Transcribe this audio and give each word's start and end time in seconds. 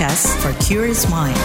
podcast 0.00 0.32
for 0.40 0.56
curious 0.64 1.04
mind. 1.12 1.36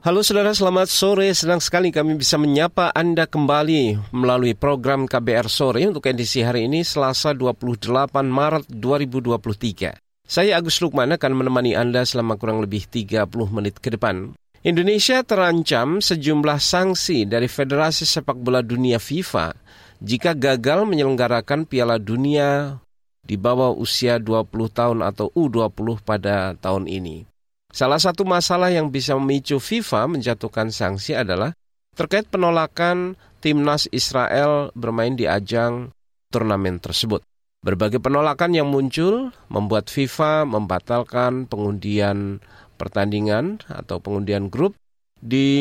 Halo 0.00 0.24
saudara, 0.24 0.56
selamat 0.56 0.88
sore. 0.88 1.28
Senang 1.36 1.60
sekali 1.60 1.92
kami 1.92 2.16
bisa 2.16 2.40
menyapa 2.40 2.88
Anda 2.96 3.28
kembali 3.28 4.08
melalui 4.16 4.56
program 4.56 5.04
KBR 5.04 5.52
Sore 5.52 5.84
untuk 5.84 6.08
edisi 6.08 6.40
hari 6.40 6.64
ini 6.64 6.80
Selasa 6.80 7.36
28 7.36 7.92
Maret 8.24 8.72
2023. 8.72 10.00
Saya 10.24 10.56
Agus 10.56 10.80
Lukman 10.80 11.12
akan 11.12 11.44
menemani 11.44 11.76
Anda 11.76 12.08
selama 12.08 12.40
kurang 12.40 12.64
lebih 12.64 12.88
30 12.88 13.28
menit 13.52 13.76
ke 13.76 13.92
depan. 13.92 14.32
Indonesia 14.64 15.20
terancam 15.20 16.00
sejumlah 16.00 16.56
sanksi 16.56 17.28
dari 17.28 17.52
Federasi 17.52 18.08
Sepak 18.08 18.40
Bola 18.40 18.64
Dunia 18.64 18.96
FIFA 18.96 19.52
jika 20.00 20.32
gagal 20.32 20.88
menyelenggarakan 20.88 21.68
Piala 21.68 22.00
Dunia 22.00 22.80
di 23.24 23.36
bawah 23.36 23.76
usia 23.76 24.16
20 24.18 24.48
tahun 24.72 24.98
atau 25.04 25.30
U20 25.36 26.02
pada 26.02 26.56
tahun 26.58 26.88
ini. 26.88 27.28
Salah 27.70 28.02
satu 28.02 28.26
masalah 28.26 28.74
yang 28.74 28.90
bisa 28.90 29.14
memicu 29.14 29.62
FIFA 29.62 30.10
menjatuhkan 30.10 30.74
sanksi 30.74 31.14
adalah 31.14 31.54
terkait 31.94 32.26
penolakan 32.26 33.14
timnas 33.38 33.86
Israel 33.94 34.74
bermain 34.74 35.14
di 35.14 35.30
ajang 35.30 35.94
turnamen 36.34 36.82
tersebut. 36.82 37.22
Berbagai 37.60 38.00
penolakan 38.00 38.56
yang 38.56 38.72
muncul 38.72 39.36
membuat 39.52 39.92
FIFA 39.92 40.48
membatalkan 40.48 41.44
pengundian 41.44 42.40
pertandingan 42.80 43.60
atau 43.68 44.00
pengundian 44.00 44.48
grup 44.48 44.72
di 45.20 45.52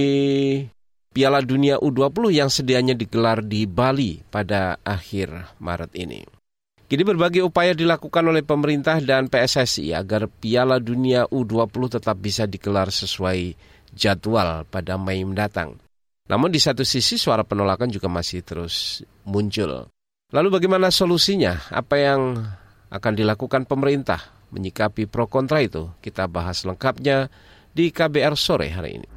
Piala 1.12 1.44
Dunia 1.44 1.76
U20 1.84 2.32
yang 2.32 2.48
sedianya 2.48 2.96
digelar 2.96 3.44
di 3.44 3.68
Bali 3.68 4.24
pada 4.32 4.80
akhir 4.88 5.60
Maret 5.60 5.92
ini. 6.00 6.39
Kini 6.90 7.06
berbagai 7.06 7.46
upaya 7.46 7.78
dilakukan 7.78 8.34
oleh 8.34 8.42
pemerintah 8.42 8.98
dan 8.98 9.30
PSSI 9.30 9.94
agar 9.94 10.26
Piala 10.26 10.82
Dunia 10.82 11.30
U20 11.30 12.02
tetap 12.02 12.18
bisa 12.18 12.50
digelar 12.50 12.90
sesuai 12.90 13.54
jadwal 13.94 14.66
pada 14.66 14.98
Mei 14.98 15.22
mendatang. 15.22 15.78
Namun 16.26 16.50
di 16.50 16.58
satu 16.58 16.82
sisi 16.82 17.22
suara 17.22 17.46
penolakan 17.46 17.94
juga 17.94 18.10
masih 18.10 18.42
terus 18.42 19.06
muncul. 19.22 19.86
Lalu 20.34 20.50
bagaimana 20.50 20.90
solusinya? 20.90 21.62
Apa 21.70 22.02
yang 22.02 22.42
akan 22.90 23.14
dilakukan 23.14 23.70
pemerintah 23.70 24.50
menyikapi 24.50 25.06
pro 25.06 25.30
kontra 25.30 25.62
itu? 25.62 25.94
Kita 26.02 26.26
bahas 26.26 26.66
lengkapnya 26.66 27.30
di 27.70 27.94
KBR 27.94 28.34
sore 28.34 28.74
hari 28.74 28.98
ini. 28.98 29.08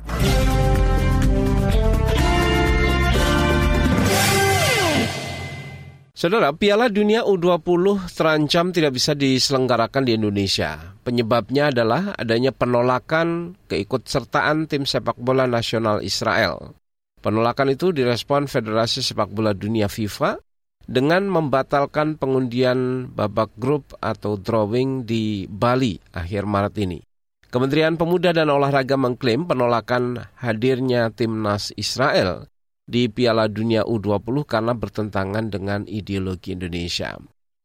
Saudara, 6.22 6.54
Piala 6.54 6.86
Dunia 6.86 7.26
U20 7.26 8.14
terancam 8.14 8.70
tidak 8.70 8.94
bisa 8.94 9.10
diselenggarakan 9.10 10.06
di 10.06 10.14
Indonesia. 10.14 10.94
Penyebabnya 11.02 11.74
adalah 11.74 12.14
adanya 12.14 12.54
penolakan 12.54 13.58
keikutsertaan 13.66 14.70
tim 14.70 14.86
sepak 14.86 15.18
bola 15.18 15.50
nasional 15.50 15.98
Israel. 15.98 16.78
Penolakan 17.26 17.74
itu 17.74 17.90
direspon 17.90 18.46
Federasi 18.46 19.02
Sepak 19.02 19.34
Bola 19.34 19.50
Dunia 19.50 19.90
FIFA 19.90 20.38
dengan 20.86 21.26
membatalkan 21.26 22.14
pengundian 22.14 23.10
babak 23.10 23.50
grup 23.58 23.98
atau 23.98 24.38
drawing 24.38 25.02
di 25.02 25.50
Bali 25.50 25.98
akhir 26.14 26.46
Maret 26.46 26.74
ini. 26.86 27.02
Kementerian 27.50 27.98
Pemuda 27.98 28.30
dan 28.30 28.46
Olahraga 28.46 28.94
mengklaim 28.94 29.42
penolakan 29.42 30.22
hadirnya 30.38 31.10
timnas 31.10 31.74
Israel 31.74 32.46
di 32.86 33.06
Piala 33.08 33.46
Dunia 33.46 33.86
U20 33.86 34.46
karena 34.46 34.72
bertentangan 34.74 35.48
dengan 35.48 35.86
ideologi 35.86 36.54
Indonesia. 36.54 37.16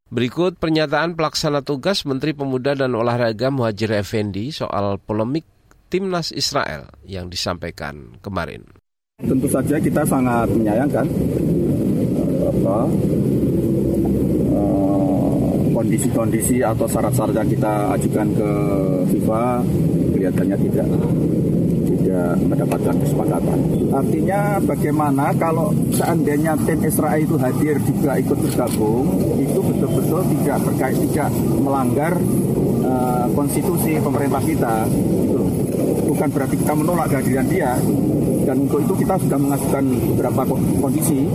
Berikut 0.08 0.56
pernyataan 0.56 1.20
pelaksana 1.20 1.60
tugas 1.68 2.08
Menteri 2.08 2.32
Pemuda 2.32 2.80
dan 2.80 2.96
Olahraga 2.96 3.52
Muhajir 3.52 3.92
Effendi 3.92 4.56
soal 4.56 4.96
polemik 5.04 5.44
timnas 5.92 6.32
Israel 6.32 6.88
yang 7.04 7.28
disampaikan 7.28 8.16
kemarin. 8.24 8.64
Tentu 9.20 9.50
saja 9.52 9.76
kita 9.82 10.06
sangat 10.08 10.48
menyayangkan 10.54 11.06
apa 12.48 12.78
eh, 12.88 13.17
kondisi-kondisi 15.88 16.60
atau 16.60 16.84
syarat-syarat 16.84 17.32
yang 17.32 17.48
kita 17.48 17.96
ajukan 17.96 18.28
ke 18.36 18.50
FIFA 19.16 19.44
kelihatannya 20.12 20.58
tidak 20.68 20.88
tidak 21.88 22.32
mendapatkan 22.44 22.96
kesepakatan. 23.08 23.60
Artinya 23.96 24.40
bagaimana 24.68 25.32
kalau 25.40 25.72
seandainya 25.96 26.60
tim 26.68 26.84
Israel 26.84 27.24
itu 27.24 27.40
hadir 27.40 27.80
juga 27.88 28.20
ikut 28.20 28.36
bergabung, 28.36 29.06
itu 29.40 29.60
betul-betul 29.64 30.22
tidak 30.36 30.58
terkait 30.68 30.98
tidak 31.08 31.30
melanggar 31.64 32.14
uh, 32.84 33.26
konstitusi 33.32 33.96
pemerintah 34.04 34.44
kita. 34.44 34.76
Gitu. 34.92 35.42
Bukan 36.12 36.28
berarti 36.36 36.56
kita 36.60 36.74
menolak 36.76 37.08
kehadiran 37.16 37.48
dia. 37.48 37.80
Dan 38.44 38.68
untuk 38.68 38.84
itu 38.84 39.08
kita 39.08 39.16
sudah 39.24 39.40
mengajukan 39.40 39.84
beberapa 40.16 40.42
kondisi 40.84 41.28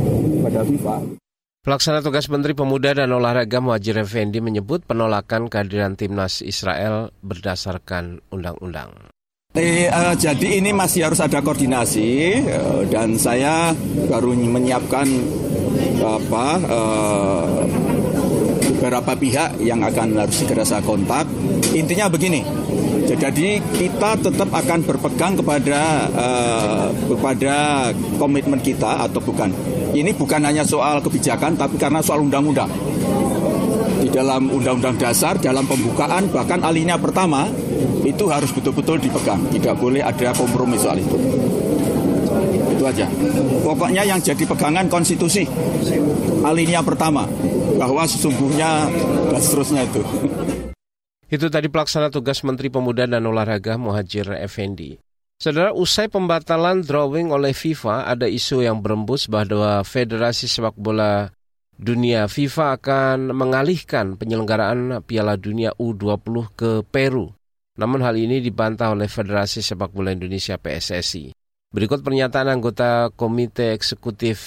pada 0.44 0.60
FIFA. 0.64 1.21
Pelaksana 1.62 2.02
tugas 2.02 2.26
Menteri 2.26 2.58
Pemuda 2.58 2.90
dan 2.90 3.14
Olahraga 3.14 3.62
Muhajir 3.62 3.94
Effendi 3.94 4.42
menyebut 4.42 4.82
penolakan 4.82 5.46
kehadiran 5.46 5.94
timnas 5.94 6.42
Israel 6.42 7.14
berdasarkan 7.22 8.18
undang-undang. 8.34 9.14
Eh, 9.54 9.86
uh, 9.86 10.10
jadi 10.18 10.58
ini 10.58 10.74
masih 10.74 11.06
harus 11.06 11.22
ada 11.22 11.38
koordinasi 11.38 12.42
uh, 12.50 12.82
dan 12.90 13.14
saya 13.14 13.70
baru 14.10 14.34
menyiapkan 14.34 15.06
apa 16.02 16.46
beberapa 18.82 19.14
pihak 19.14 19.62
yang 19.62 19.86
akan 19.86 20.18
harus 20.18 20.42
segera 20.42 20.66
saya 20.66 20.82
kontak. 20.82 21.30
Intinya 21.78 22.10
begini, 22.10 22.42
jadi 23.06 23.62
kita 23.62 24.18
tetap 24.18 24.50
akan 24.50 24.82
berpegang 24.82 25.38
kepada 25.38 26.10
kepada 27.06 27.54
komitmen 28.18 28.58
kita 28.58 29.06
atau 29.06 29.22
bukan. 29.22 29.54
Ini 29.92 30.16
bukan 30.16 30.40
hanya 30.48 30.64
soal 30.64 31.04
kebijakan, 31.04 31.52
tapi 31.52 31.76
karena 31.76 32.00
soal 32.00 32.24
undang-undang. 32.24 32.72
Di 34.00 34.08
dalam 34.08 34.48
undang-undang 34.48 34.96
dasar, 34.96 35.36
dalam 35.36 35.68
pembukaan 35.68 36.32
bahkan 36.32 36.64
alinea 36.64 36.96
pertama 36.96 37.46
itu 38.02 38.24
harus 38.32 38.50
betul-betul 38.50 38.98
dipegang. 38.98 39.44
Tidak 39.52 39.76
boleh 39.76 40.00
ada 40.00 40.32
kompromi 40.32 40.80
soal 40.80 40.96
itu. 40.98 41.16
Itu 42.72 42.82
aja. 42.88 43.06
Pokoknya 43.62 44.02
yang 44.08 44.18
jadi 44.18 44.42
pegangan 44.42 44.88
konstitusi. 44.88 45.44
Alinea 46.42 46.80
pertama. 46.80 47.28
Bahwa 47.76 48.08
sesungguhnya 48.08 48.88
dan 49.28 49.40
seterusnya 49.44 49.84
itu. 49.86 50.02
Itu 51.32 51.46
tadi 51.52 51.68
pelaksana 51.68 52.08
tugas 52.08 52.40
Menteri 52.44 52.68
Pemuda 52.68 53.08
dan 53.08 53.24
Olahraga 53.24 53.76
Muhajir 53.76 54.36
Effendi. 54.40 55.11
Saudara, 55.42 55.74
usai 55.74 56.06
pembatalan 56.06 56.86
drawing 56.86 57.34
oleh 57.34 57.50
FIFA, 57.50 58.06
ada 58.06 58.30
isu 58.30 58.62
yang 58.62 58.78
berembus 58.78 59.26
bahwa 59.26 59.82
Federasi 59.82 60.46
Sepak 60.46 60.78
Bola 60.78 61.34
Dunia 61.74 62.30
FIFA 62.30 62.78
akan 62.78 63.34
mengalihkan 63.34 64.14
penyelenggaraan 64.14 65.02
Piala 65.02 65.34
Dunia 65.34 65.74
U20 65.74 66.54
ke 66.54 66.86
Peru. 66.86 67.34
Namun 67.74 68.06
hal 68.06 68.22
ini 68.22 68.38
dibantah 68.38 68.94
oleh 68.94 69.10
Federasi 69.10 69.66
Sepak 69.66 69.90
Bola 69.90 70.14
Indonesia 70.14 70.54
PSSI. 70.54 71.34
Berikut 71.74 72.06
pernyataan 72.06 72.46
anggota 72.46 73.10
Komite 73.10 73.74
Eksekutif 73.74 74.38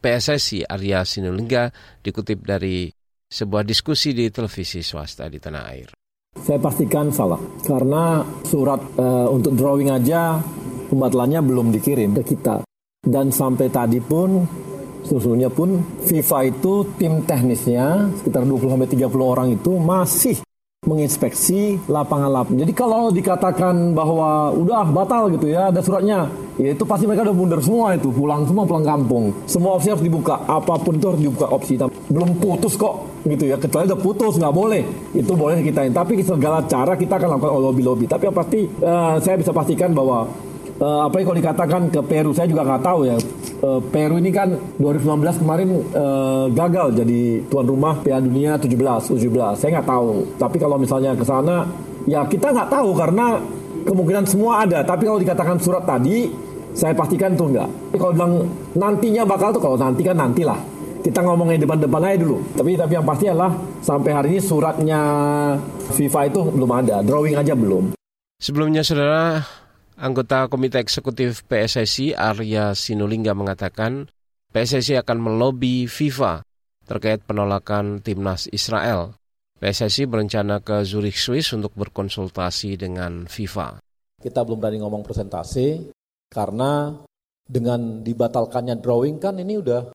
PSSI 0.00 0.64
Arya 0.64 1.04
Sinulinga 1.04 1.68
dikutip 2.00 2.48
dari 2.48 2.88
sebuah 3.28 3.60
diskusi 3.60 4.16
di 4.16 4.32
televisi 4.32 4.80
swasta 4.80 5.28
di 5.28 5.36
tanah 5.36 5.64
air. 5.68 5.97
Saya 6.36 6.58
pastikan 6.64 7.12
salah 7.12 7.40
karena 7.60 8.24
surat 8.44 8.80
uh, 8.96 9.28
untuk 9.28 9.52
drawing 9.52 9.92
aja 9.92 10.40
pembatalannya 10.88 11.44
belum 11.44 11.68
dikirim 11.76 12.16
ke 12.16 12.36
kita. 12.36 12.64
Dan 13.04 13.28
sampai 13.28 13.68
tadi 13.68 14.00
pun 14.00 14.48
sesungguhnya 15.04 15.52
pun 15.52 15.76
FIFA 16.08 16.38
itu 16.48 16.72
tim 16.96 17.24
teknisnya 17.24 18.12
sekitar 18.20 18.48
20 18.48 18.88
30 18.88 19.12
orang 19.20 19.48
itu 19.54 19.76
masih 19.76 20.40
menginspeksi 20.86 21.90
lapangan-lapangan. 21.90 22.62
Jadi 22.62 22.70
kalau 22.70 23.10
dikatakan 23.10 23.98
bahwa 23.98 24.54
udah 24.54 24.86
batal 24.86 25.26
gitu 25.34 25.50
ya, 25.50 25.74
ada 25.74 25.82
suratnya, 25.82 26.30
ya 26.54 26.70
itu 26.70 26.86
pasti 26.86 27.02
mereka 27.02 27.26
udah 27.26 27.34
mundur 27.34 27.58
semua 27.58 27.98
itu, 27.98 28.14
pulang 28.14 28.46
semua 28.46 28.62
pulang 28.62 28.86
kampung. 28.86 29.34
Semua 29.50 29.74
opsi 29.74 29.90
harus 29.90 30.06
dibuka, 30.06 30.38
apa 30.46 30.78
pun 30.78 30.94
itu 30.94 31.06
harus 31.10 31.18
dibuka 31.18 31.50
opsi. 31.50 31.74
Belum 32.06 32.30
putus 32.38 32.78
kok 32.78 33.10
gitu 33.26 33.50
ya, 33.50 33.58
kecuali 33.58 33.90
udah 33.90 33.98
putus 33.98 34.38
nggak 34.38 34.54
boleh, 34.54 34.82
itu 35.18 35.32
boleh 35.34 35.58
kita. 35.66 35.82
Tapi 35.90 36.22
segala 36.22 36.62
cara 36.62 36.94
kita 36.94 37.18
akan 37.18 37.28
lakukan 37.34 37.58
lobby-lobby. 37.58 38.06
Tapi 38.06 38.30
yang 38.30 38.36
pasti 38.38 38.60
uh, 38.78 39.18
saya 39.18 39.34
bisa 39.34 39.50
pastikan 39.50 39.90
bahwa 39.90 40.30
uh, 40.78 41.10
apa 41.10 41.14
yang 41.18 41.26
kalau 41.26 41.38
dikatakan 41.42 41.82
ke 41.90 42.00
Peru 42.06 42.30
saya 42.30 42.46
juga 42.46 42.62
nggak 42.62 42.82
tahu 42.86 43.00
ya 43.02 43.18
uh, 43.62 43.80
Peru 43.82 44.18
ini 44.18 44.30
kan 44.30 44.54
2019 44.78 45.42
kemarin 45.42 45.68
uh, 45.94 46.46
gagal 46.52 47.02
jadi 47.02 47.42
tuan 47.50 47.66
rumah 47.66 47.98
Piala 48.00 48.24
Dunia 48.24 48.58
17 48.58 48.74
17 49.18 49.58
saya 49.58 49.80
nggak 49.80 49.88
tahu. 49.88 50.10
Tapi 50.38 50.56
kalau 50.58 50.76
misalnya 50.78 51.14
ke 51.14 51.24
sana 51.26 51.66
ya 52.06 52.24
kita 52.26 52.54
nggak 52.54 52.70
tahu 52.70 52.90
karena 52.94 53.38
kemungkinan 53.84 54.24
semua 54.26 54.64
ada. 54.66 54.82
Tapi 54.82 55.06
kalau 55.06 55.18
dikatakan 55.20 55.56
surat 55.58 55.82
tadi 55.86 56.30
saya 56.76 56.94
pastikan 56.94 57.34
itu 57.34 57.44
enggak 57.48 57.68
kalau 57.98 58.12
bilang 58.14 58.32
nantinya 58.78 59.26
bakal 59.26 59.50
tuh 59.50 59.62
kalau 59.62 59.76
nanti 59.78 60.02
kan 60.06 60.16
nantilah. 60.16 60.58
Kita 60.98 61.22
ngomongin 61.22 61.62
depan-depan 61.62 62.04
aja 62.04 62.16
dulu. 62.20 62.42
Tapi 62.58 62.74
tapi 62.74 62.92
yang 62.98 63.06
pasti 63.06 63.30
adalah 63.30 63.54
sampai 63.80 64.10
hari 64.12 64.28
ini 64.34 64.40
suratnya 64.42 65.00
FIFA 65.94 66.20
itu 66.26 66.40
belum 66.52 66.70
ada, 66.74 67.00
drawing 67.06 67.38
aja 67.38 67.54
belum. 67.54 67.94
Sebelumnya 68.38 68.82
saudara, 68.82 69.46
anggota 69.98 70.46
Komite 70.46 70.78
Eksekutif 70.78 71.42
PSSI 71.50 72.14
Arya 72.14 72.72
Sinulinga 72.72 73.34
mengatakan 73.34 74.06
PSSI 74.54 75.02
akan 75.02 75.18
melobi 75.18 75.90
FIFA 75.90 76.46
terkait 76.86 77.20
penolakan 77.26 78.00
timnas 78.00 78.48
Israel. 78.48 79.18
PSSI 79.58 80.06
berencana 80.06 80.62
ke 80.62 80.86
Zurich, 80.86 81.18
Swiss 81.18 81.50
untuk 81.50 81.74
berkonsultasi 81.74 82.78
dengan 82.78 83.26
FIFA. 83.26 83.82
Kita 84.22 84.46
belum 84.46 84.62
berani 84.62 84.78
ngomong 84.78 85.02
presentasi 85.02 85.90
karena 86.30 86.94
dengan 87.42 88.06
dibatalkannya 88.06 88.78
drawing 88.78 89.18
kan 89.18 89.34
ini 89.42 89.58
udah 89.58 89.90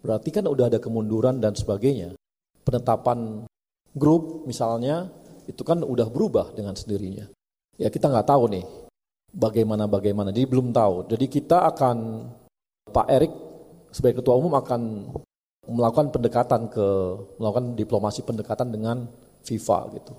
berarti 0.00 0.32
kan 0.32 0.48
udah 0.48 0.72
ada 0.72 0.80
kemunduran 0.80 1.44
dan 1.44 1.52
sebagainya. 1.52 2.16
Penetapan 2.64 3.44
grup 3.92 4.48
misalnya 4.48 5.12
itu 5.44 5.60
kan 5.60 5.84
udah 5.84 6.08
berubah 6.08 6.56
dengan 6.56 6.72
sendirinya. 6.72 7.28
Ya 7.76 7.92
kita 7.92 8.08
nggak 8.08 8.32
tahu 8.32 8.48
nih 8.48 8.64
bagaimana 9.32 9.88
bagaimana. 9.88 10.30
Jadi 10.30 10.46
belum 10.46 10.70
tahu. 10.70 11.08
Jadi 11.08 11.26
kita 11.26 11.64
akan 11.72 11.96
Pak 12.92 13.06
Erik 13.08 13.32
sebagai 13.92 14.20
ketua 14.20 14.36
umum 14.36 14.52
akan 14.56 14.80
melakukan 15.68 16.12
pendekatan 16.12 16.68
ke 16.68 16.86
melakukan 17.38 17.74
diplomasi 17.78 18.20
pendekatan 18.26 18.68
dengan 18.72 19.08
FIFA 19.42 19.78
gitu. 19.96 20.12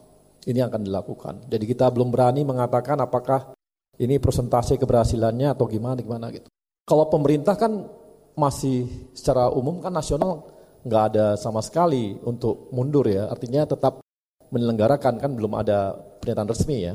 Ini 0.44 0.68
akan 0.68 0.82
dilakukan. 0.84 1.34
Jadi 1.48 1.64
kita 1.64 1.88
belum 1.94 2.12
berani 2.12 2.44
mengatakan 2.44 3.00
apakah 3.00 3.56
ini 4.02 4.18
persentase 4.20 4.76
keberhasilannya 4.76 5.54
atau 5.54 5.70
gimana 5.70 6.00
gimana 6.02 6.28
gitu. 6.34 6.50
Kalau 6.84 7.08
pemerintah 7.08 7.56
kan 7.56 7.88
masih 8.34 8.90
secara 9.14 9.54
umum 9.54 9.80
kan 9.80 9.94
nasional 9.94 10.44
nggak 10.84 11.04
ada 11.14 11.26
sama 11.40 11.64
sekali 11.64 12.18
untuk 12.28 12.74
mundur 12.76 13.08
ya. 13.08 13.32
Artinya 13.32 13.64
tetap 13.64 14.04
menyelenggarakan 14.52 15.16
kan 15.22 15.32
belum 15.32 15.54
ada 15.56 15.96
pernyataan 16.20 16.50
resmi 16.52 16.78
ya. 16.84 16.94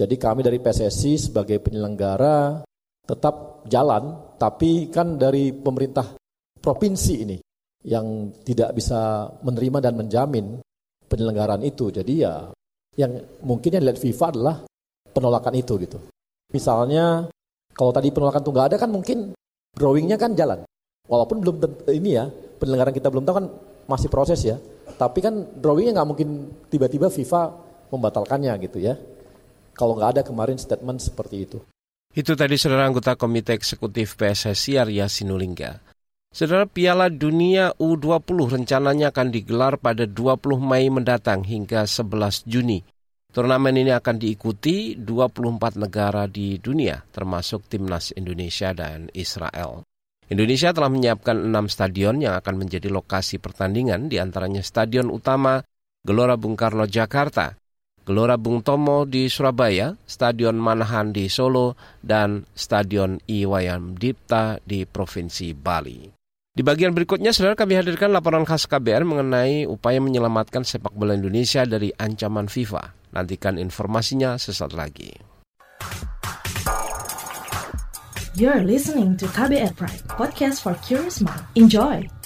Jadi 0.00 0.16
kami 0.16 0.40
dari 0.40 0.56
PSSI 0.56 1.28
sebagai 1.28 1.60
penyelenggara 1.60 2.64
tetap 3.04 3.68
jalan, 3.68 4.32
tapi 4.40 4.88
kan 4.88 5.20
dari 5.20 5.52
pemerintah 5.52 6.16
provinsi 6.56 7.14
ini 7.20 7.36
yang 7.84 8.32
tidak 8.40 8.72
bisa 8.72 9.28
menerima 9.44 9.78
dan 9.84 10.00
menjamin 10.00 10.56
penyelenggaraan 11.04 11.60
itu. 11.60 11.92
Jadi 11.92 12.24
ya 12.24 12.48
yang 12.96 13.12
mungkin 13.44 13.76
yang 13.76 13.84
dilihat 13.84 14.00
FIFA 14.00 14.26
adalah 14.32 14.56
penolakan 15.12 15.54
itu 15.60 15.76
gitu. 15.76 16.00
Misalnya 16.56 17.28
kalau 17.76 17.92
tadi 17.92 18.08
penolakan 18.08 18.40
itu 18.40 18.52
nggak 18.56 18.68
ada 18.72 18.76
kan 18.80 18.88
mungkin 18.88 19.36
drawingnya 19.76 20.16
kan 20.16 20.32
jalan. 20.32 20.64
Walaupun 21.12 21.44
belum 21.44 21.56
ini 21.92 22.16
ya 22.16 22.24
penyelenggaraan 22.56 22.96
kita 22.96 23.12
belum 23.12 23.28
tahu 23.28 23.36
kan 23.36 23.46
masih 23.84 24.08
proses 24.08 24.40
ya. 24.48 24.56
Tapi 24.96 25.20
kan 25.20 25.60
drawingnya 25.60 26.00
nggak 26.00 26.08
mungkin 26.08 26.28
tiba-tiba 26.72 27.12
FIFA 27.12 27.52
membatalkannya 27.92 28.56
gitu 28.64 28.80
ya. 28.80 28.96
Kalau 29.80 29.96
nggak 29.96 30.20
ada 30.20 30.22
kemarin 30.28 30.60
statement 30.60 31.00
seperti 31.00 31.48
itu. 31.48 31.58
Itu 32.12 32.36
tadi 32.36 32.60
saudara 32.60 32.84
anggota 32.84 33.16
Komite 33.16 33.56
Eksekutif 33.56 34.20
PSSI 34.20 34.76
Arya 34.76 35.08
Sinulinga. 35.08 35.80
Saudara 36.28 36.68
Piala 36.68 37.08
Dunia 37.08 37.72
U20 37.80 38.60
rencananya 38.60 39.08
akan 39.08 39.32
digelar 39.32 39.80
pada 39.80 40.04
20 40.04 40.60
Mei 40.60 40.92
mendatang 40.92 41.40
hingga 41.48 41.88
11 41.88 42.44
Juni. 42.44 42.84
Turnamen 43.30 43.78
ini 43.78 43.94
akan 43.94 44.18
diikuti 44.18 44.98
24 44.98 45.80
negara 45.80 46.26
di 46.26 46.58
dunia, 46.58 46.98
termasuk 47.14 47.70
timnas 47.70 48.10
Indonesia 48.12 48.74
dan 48.74 49.06
Israel. 49.14 49.86
Indonesia 50.30 50.74
telah 50.74 50.90
menyiapkan 50.90 51.38
enam 51.38 51.66
stadion 51.66 52.18
yang 52.18 52.34
akan 52.38 52.66
menjadi 52.66 52.90
lokasi 52.90 53.38
pertandingan, 53.38 54.10
di 54.10 54.18
antaranya 54.18 54.62
Stadion 54.62 55.10
Utama 55.14 55.62
Gelora 56.02 56.34
Bung 56.38 56.58
Karno 56.58 56.86
Jakarta, 56.86 57.54
Gelora 58.04 58.40
Bung 58.40 58.64
Tomo 58.64 59.04
di 59.04 59.28
Surabaya, 59.28 59.92
Stadion 60.04 60.56
Manahan 60.56 61.12
di 61.12 61.28
Solo, 61.28 61.76
dan 62.00 62.42
Stadion 62.56 63.20
Iwayan 63.28 63.94
Dipta 63.94 64.56
di 64.64 64.88
Provinsi 64.88 65.52
Bali. 65.52 66.20
Di 66.50 66.66
bagian 66.66 66.90
berikutnya, 66.90 67.30
saudara 67.30 67.54
kami 67.54 67.78
hadirkan 67.78 68.10
laporan 68.10 68.42
khas 68.42 68.66
KBR 68.66 69.06
mengenai 69.06 69.64
upaya 69.70 70.02
menyelamatkan 70.02 70.66
sepak 70.66 70.92
bola 70.92 71.14
Indonesia 71.14 71.62
dari 71.62 71.94
ancaman 71.94 72.50
FIFA. 72.50 73.14
Nantikan 73.14 73.56
informasinya 73.56 74.34
sesaat 74.34 74.74
lagi. 74.74 75.14
You're 78.34 78.62
listening 78.62 79.18
to 79.18 79.26
KBR 79.30 79.74
Pride, 79.74 80.06
podcast 80.06 80.62
for 80.62 80.74
curious 80.86 81.22
mind. 81.22 81.42
Enjoy! 81.58 82.19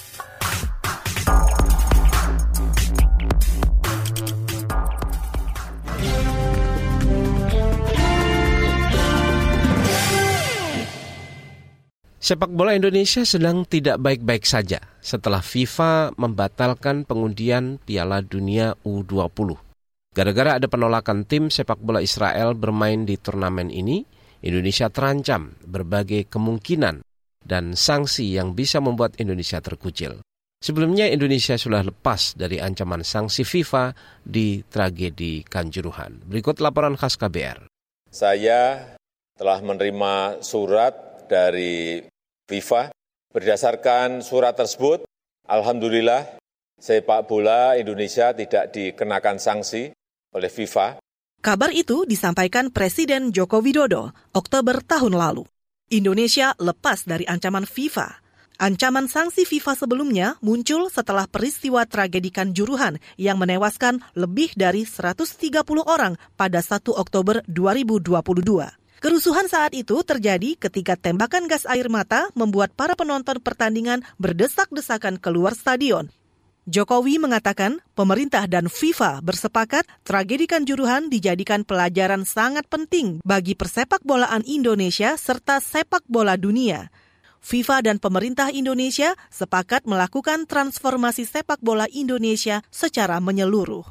Sepak 12.25 12.49
bola 12.49 12.73
Indonesia 12.73 13.21
sedang 13.21 13.69
tidak 13.69 14.01
baik-baik 14.01 14.49
saja 14.49 14.81
setelah 14.97 15.45
FIFA 15.45 16.17
membatalkan 16.17 17.05
pengundian 17.05 17.77
Piala 17.77 18.25
Dunia 18.25 18.73
U20. 18.81 19.53
Gara-gara 20.09 20.57
ada 20.57 20.65
penolakan 20.65 21.29
tim 21.29 21.53
sepak 21.53 21.77
bola 21.77 22.01
Israel 22.01 22.57
bermain 22.57 23.05
di 23.05 23.21
turnamen 23.21 23.69
ini, 23.69 24.01
Indonesia 24.41 24.89
terancam 24.89 25.53
berbagai 25.69 26.25
kemungkinan 26.25 27.05
dan 27.45 27.77
sanksi 27.77 28.33
yang 28.33 28.57
bisa 28.57 28.81
membuat 28.81 29.21
Indonesia 29.21 29.61
terkucil. 29.61 30.25
Sebelumnya 30.57 31.05
Indonesia 31.05 31.61
sudah 31.61 31.85
lepas 31.85 32.33
dari 32.33 32.57
ancaman 32.57 33.05
sanksi 33.05 33.45
FIFA 33.45 33.93
di 34.25 34.65
tragedi 34.65 35.45
Kanjuruhan. 35.45 36.25
Berikut 36.25 36.57
laporan 36.57 36.97
khas 36.97 37.21
KBR. 37.21 37.69
Saya 38.09 38.81
telah 39.37 39.61
menerima 39.61 40.41
surat 40.41 41.05
dari 41.29 42.01
FIFA. 42.45 42.93
Berdasarkan 43.33 44.21
surat 44.21 44.55
tersebut, 44.55 45.03
Alhamdulillah 45.49 46.39
sepak 46.79 47.25
bola 47.25 47.75
Indonesia 47.75 48.31
tidak 48.31 48.71
dikenakan 48.71 49.41
sanksi 49.41 49.91
oleh 50.31 50.49
FIFA. 50.49 51.01
Kabar 51.41 51.69
itu 51.73 52.09
disampaikan 52.09 52.73
Presiden 52.73 53.29
Joko 53.29 53.61
Widodo 53.61 54.13
Oktober 54.33 54.81
tahun 54.81 55.13
lalu. 55.13 55.45
Indonesia 55.93 56.57
lepas 56.57 57.05
dari 57.05 57.25
ancaman 57.29 57.69
FIFA. 57.69 58.25
Ancaman 58.55 59.11
sanksi 59.11 59.43
FIFA 59.43 59.73
sebelumnya 59.75 60.27
muncul 60.39 60.87
setelah 60.87 61.27
peristiwa 61.27 61.83
tragedi 61.83 62.31
Kanjuruhan 62.31 63.03
yang 63.19 63.35
menewaskan 63.35 63.99
lebih 64.15 64.55
dari 64.55 64.87
130 64.87 65.59
orang 65.83 66.15
pada 66.39 66.63
1 66.63 66.87
Oktober 66.95 67.43
2022. 67.51 68.84
Kerusuhan 69.05 69.45
saat 69.45 69.77
itu 69.77 70.01
terjadi 70.01 70.57
ketika 70.57 70.97
tembakan 70.97 71.45
gas 71.45 71.69
air 71.69 71.93
mata 71.93 72.25
membuat 72.33 72.73
para 72.73 72.97
penonton 72.97 73.37
pertandingan 73.37 74.01
berdesak-desakan 74.17 75.21
keluar 75.21 75.53
stadion. 75.53 76.09
Jokowi 76.65 77.21
mengatakan 77.21 77.85
pemerintah 77.93 78.49
dan 78.49 78.65
FIFA 78.65 79.21
bersepakat 79.21 79.85
tragedi 80.01 80.49
Kanjuruhan 80.49 81.13
dijadikan 81.13 81.61
pelajaran 81.61 82.25
sangat 82.25 82.65
penting 82.65 83.21
bagi 83.21 83.53
persepak 83.53 84.01
bolaan 84.01 84.41
Indonesia 84.41 85.13
serta 85.21 85.61
sepak 85.61 86.01
bola 86.09 86.33
dunia. 86.33 86.89
FIFA 87.45 87.85
dan 87.85 88.01
pemerintah 88.01 88.49
Indonesia 88.49 89.13
sepakat 89.29 89.85
melakukan 89.85 90.49
transformasi 90.49 91.29
sepak 91.29 91.61
bola 91.61 91.85
Indonesia 91.93 92.65
secara 92.73 93.21
menyeluruh. 93.21 93.85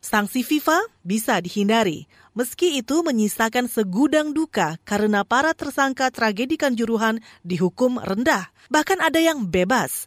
Sanksi 0.00 0.40
FIFA 0.40 0.80
bisa 1.04 1.36
dihindari, 1.44 2.08
Meski 2.30 2.78
itu 2.78 3.02
menyisakan 3.02 3.66
segudang 3.66 4.30
duka 4.30 4.78
karena 4.86 5.26
para 5.26 5.50
tersangka 5.50 6.14
tragedi 6.14 6.54
Kanjuruhan 6.54 7.18
dihukum 7.42 7.98
rendah, 7.98 8.54
bahkan 8.70 9.02
ada 9.02 9.18
yang 9.18 9.50
bebas. 9.50 10.06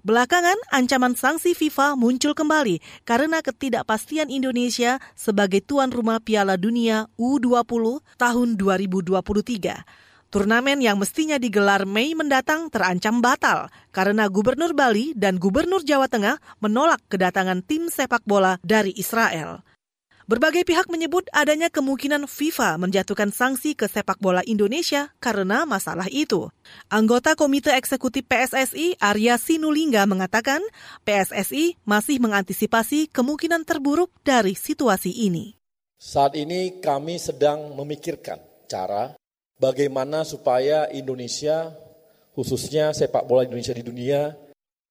Belakangan, 0.00 0.56
ancaman 0.72 1.12
sanksi 1.12 1.52
FIFA 1.52 1.94
muncul 2.00 2.32
kembali 2.32 2.80
karena 3.04 3.44
ketidakpastian 3.44 4.32
Indonesia 4.32 4.96
sebagai 5.12 5.60
tuan 5.60 5.92
rumah 5.92 6.18
Piala 6.24 6.56
Dunia 6.56 7.06
U20 7.20 8.00
tahun 8.16 8.48
2023. 8.56 10.32
Turnamen 10.32 10.80
yang 10.80 10.96
mestinya 10.96 11.36
digelar 11.36 11.84
Mei 11.84 12.16
mendatang 12.16 12.72
terancam 12.72 13.20
batal 13.20 13.68
karena 13.92 14.32
Gubernur 14.32 14.72
Bali 14.72 15.12
dan 15.12 15.36
Gubernur 15.36 15.84
Jawa 15.84 16.08
Tengah 16.08 16.40
menolak 16.64 17.04
kedatangan 17.12 17.60
tim 17.60 17.92
sepak 17.92 18.24
bola 18.24 18.56
dari 18.64 18.96
Israel. 18.96 19.60
Berbagai 20.30 20.62
pihak 20.62 20.86
menyebut 20.86 21.26
adanya 21.34 21.66
kemungkinan 21.66 22.30
FIFA 22.30 22.78
menjatuhkan 22.78 23.34
sanksi 23.34 23.74
ke 23.74 23.90
sepak 23.90 24.22
bola 24.22 24.46
Indonesia 24.46 25.10
karena 25.18 25.66
masalah 25.66 26.06
itu. 26.06 26.46
Anggota 26.86 27.34
Komite 27.34 27.74
Eksekutif 27.74 28.22
PSSI 28.30 29.02
Arya 29.02 29.34
Sinulinga 29.34 30.06
mengatakan 30.06 30.62
PSSI 31.02 31.74
masih 31.82 32.22
mengantisipasi 32.22 33.10
kemungkinan 33.10 33.66
terburuk 33.66 34.14
dari 34.22 34.54
situasi 34.54 35.10
ini. 35.26 35.58
Saat 35.98 36.38
ini 36.38 36.78
kami 36.78 37.18
sedang 37.18 37.74
memikirkan 37.74 38.38
cara 38.70 39.18
bagaimana 39.58 40.22
supaya 40.22 40.86
Indonesia, 40.90 41.74
khususnya 42.34 42.94
sepak 42.94 43.26
bola 43.26 43.42
Indonesia 43.42 43.74
di 43.74 43.82
dunia, 43.82 44.34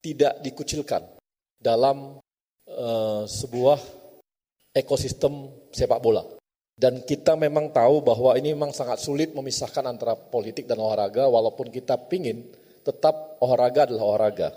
tidak 0.03 0.43
dikucilkan 0.43 1.07
dalam 1.55 2.19
uh, 2.67 3.23
sebuah 3.23 4.00
ekosistem 4.71 5.51
sepak 5.71 5.99
bola. 5.99 6.23
Dan 6.81 7.05
kita 7.05 7.37
memang 7.37 7.69
tahu 7.69 8.01
bahwa 8.01 8.33
ini 8.39 8.57
memang 8.57 8.73
sangat 8.73 8.97
sulit 8.97 9.37
memisahkan 9.37 9.85
antara 9.85 10.17
politik 10.17 10.65
dan 10.65 10.81
olahraga 10.81 11.29
walaupun 11.29 11.69
kita 11.69 11.93
pingin 12.09 12.49
tetap 12.81 13.37
olahraga 13.37 13.85
adalah 13.85 14.03
olahraga. 14.15 14.49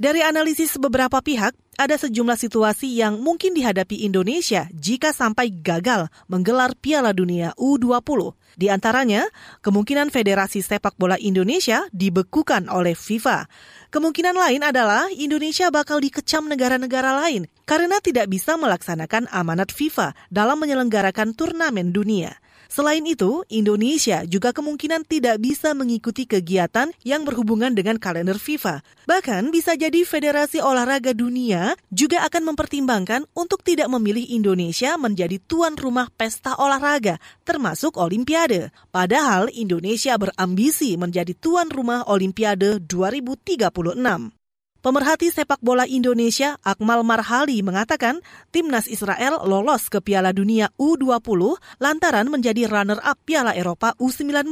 Dari 0.00 0.24
analisis 0.24 0.80
beberapa 0.80 1.20
pihak, 1.20 1.52
ada 1.76 1.92
sejumlah 2.00 2.40
situasi 2.40 2.88
yang 3.04 3.20
mungkin 3.20 3.52
dihadapi 3.52 4.00
Indonesia 4.08 4.64
jika 4.72 5.12
sampai 5.12 5.52
gagal 5.52 6.08
menggelar 6.24 6.72
Piala 6.72 7.12
Dunia 7.12 7.52
U20. 7.60 8.32
Di 8.56 8.72
antaranya, 8.72 9.28
kemungkinan 9.60 10.08
Federasi 10.08 10.64
Sepak 10.64 10.96
Bola 10.96 11.20
Indonesia 11.20 11.84
dibekukan 11.92 12.72
oleh 12.72 12.96
FIFA. 12.96 13.44
Kemungkinan 13.92 14.40
lain 14.40 14.64
adalah 14.64 15.04
Indonesia 15.12 15.68
bakal 15.68 16.00
dikecam 16.00 16.48
negara-negara 16.48 17.20
lain 17.20 17.44
karena 17.68 18.00
tidak 18.00 18.32
bisa 18.32 18.56
melaksanakan 18.56 19.28
amanat 19.28 19.68
FIFA 19.68 20.16
dalam 20.32 20.64
menyelenggarakan 20.64 21.36
turnamen 21.36 21.92
dunia. 21.92 22.40
Selain 22.70 23.02
itu, 23.02 23.42
Indonesia 23.50 24.22
juga 24.30 24.54
kemungkinan 24.54 25.02
tidak 25.02 25.42
bisa 25.42 25.74
mengikuti 25.74 26.22
kegiatan 26.22 26.94
yang 27.02 27.26
berhubungan 27.26 27.74
dengan 27.74 27.98
kalender 27.98 28.38
FIFA. 28.38 28.86
Bahkan 29.10 29.50
bisa 29.50 29.74
jadi 29.74 30.06
Federasi 30.06 30.62
Olahraga 30.62 31.10
Dunia 31.10 31.74
juga 31.90 32.22
akan 32.30 32.54
mempertimbangkan 32.54 33.26
untuk 33.34 33.66
tidak 33.66 33.90
memilih 33.90 34.22
Indonesia 34.22 34.94
menjadi 34.94 35.42
tuan 35.42 35.74
rumah 35.74 36.14
pesta 36.14 36.54
olahraga, 36.62 37.18
termasuk 37.42 37.98
Olimpiade. 37.98 38.70
Padahal 38.94 39.50
Indonesia 39.50 40.14
berambisi 40.14 40.94
menjadi 40.94 41.34
tuan 41.34 41.66
rumah 41.74 42.06
Olimpiade 42.06 42.78
2036. 42.86 44.39
Pemerhati 44.80 45.28
sepak 45.28 45.60
bola 45.60 45.84
Indonesia 45.84 46.56
Akmal 46.64 47.04
Marhali 47.04 47.60
mengatakan 47.60 48.24
timnas 48.48 48.88
Israel 48.88 49.36
lolos 49.44 49.92
ke 49.92 50.00
Piala 50.00 50.32
Dunia 50.32 50.72
U20 50.80 51.60
lantaran 51.84 52.32
menjadi 52.32 52.64
runner-up 52.64 53.20
Piala 53.28 53.52
Eropa 53.52 53.92
U19. 54.00 54.48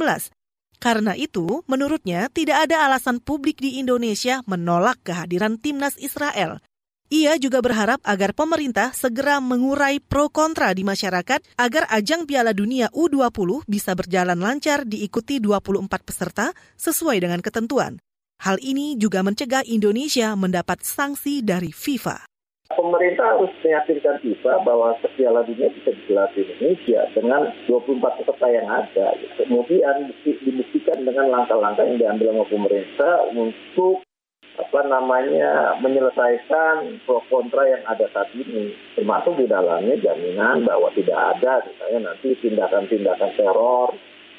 Karena 0.77 1.17
itu, 1.17 1.65
menurutnya 1.65 2.29
tidak 2.29 2.69
ada 2.69 2.85
alasan 2.85 3.17
publik 3.17 3.57
di 3.57 3.81
Indonesia 3.81 4.45
menolak 4.45 5.01
kehadiran 5.01 5.57
timnas 5.57 5.97
Israel. 5.97 6.61
Ia 7.09 7.41
juga 7.41 7.57
berharap 7.65 7.97
agar 8.05 8.37
pemerintah 8.37 8.93
segera 8.93 9.41
mengurai 9.41 9.97
pro 9.97 10.29
kontra 10.29 10.77
di 10.77 10.85
masyarakat 10.85 11.41
agar 11.57 11.89
ajang 11.89 12.29
Piala 12.29 12.53
Dunia 12.53 12.93
U20 12.93 13.65
bisa 13.65 13.97
berjalan 13.97 14.37
lancar 14.37 14.85
diikuti 14.85 15.41
24 15.41 15.89
peserta 16.05 16.53
sesuai 16.77 17.17
dengan 17.17 17.41
ketentuan. 17.41 17.97
Hal 18.39 18.55
ini 18.63 18.95
juga 18.95 19.19
mencegah 19.19 19.67
Indonesia 19.67 20.31
mendapat 20.31 20.79
sanksi 20.79 21.43
dari 21.43 21.75
FIFA. 21.75 22.23
Pemerintah 22.71 23.35
harus 23.35 23.51
meyakinkan 23.59 24.15
FIFA 24.23 24.63
bahwa 24.63 24.95
Piala 25.19 25.43
Dunia 25.43 25.67
bisa 25.75 25.91
digelar 25.91 26.31
di 26.31 26.47
Indonesia 26.47 27.03
dengan 27.11 27.51
24 27.67 27.99
peserta 27.99 28.47
yang 28.47 28.67
ada. 28.71 29.11
Kemudian 29.43 30.15
dibuktikan 30.23 31.03
dengan 31.03 31.35
langkah-langkah 31.35 31.83
yang 31.83 31.99
diambil 31.99 32.39
oleh 32.39 32.47
pemerintah 32.47 33.27
untuk 33.35 34.07
apa 34.55 34.81
namanya 34.87 35.75
menyelesaikan 35.83 37.03
pro 37.03 37.19
kontra 37.27 37.67
yang 37.67 37.83
ada 37.91 38.07
saat 38.15 38.31
ini 38.39 38.71
termasuk 38.95 39.35
di 39.35 39.51
dalamnya 39.51 39.99
jaminan 39.99 40.63
bahwa 40.63 40.87
tidak 40.95 41.15
ada 41.15 41.63
misalnya 41.67 41.99
nanti 42.11 42.39
tindakan-tindakan 42.39 43.31
teror 43.35 43.91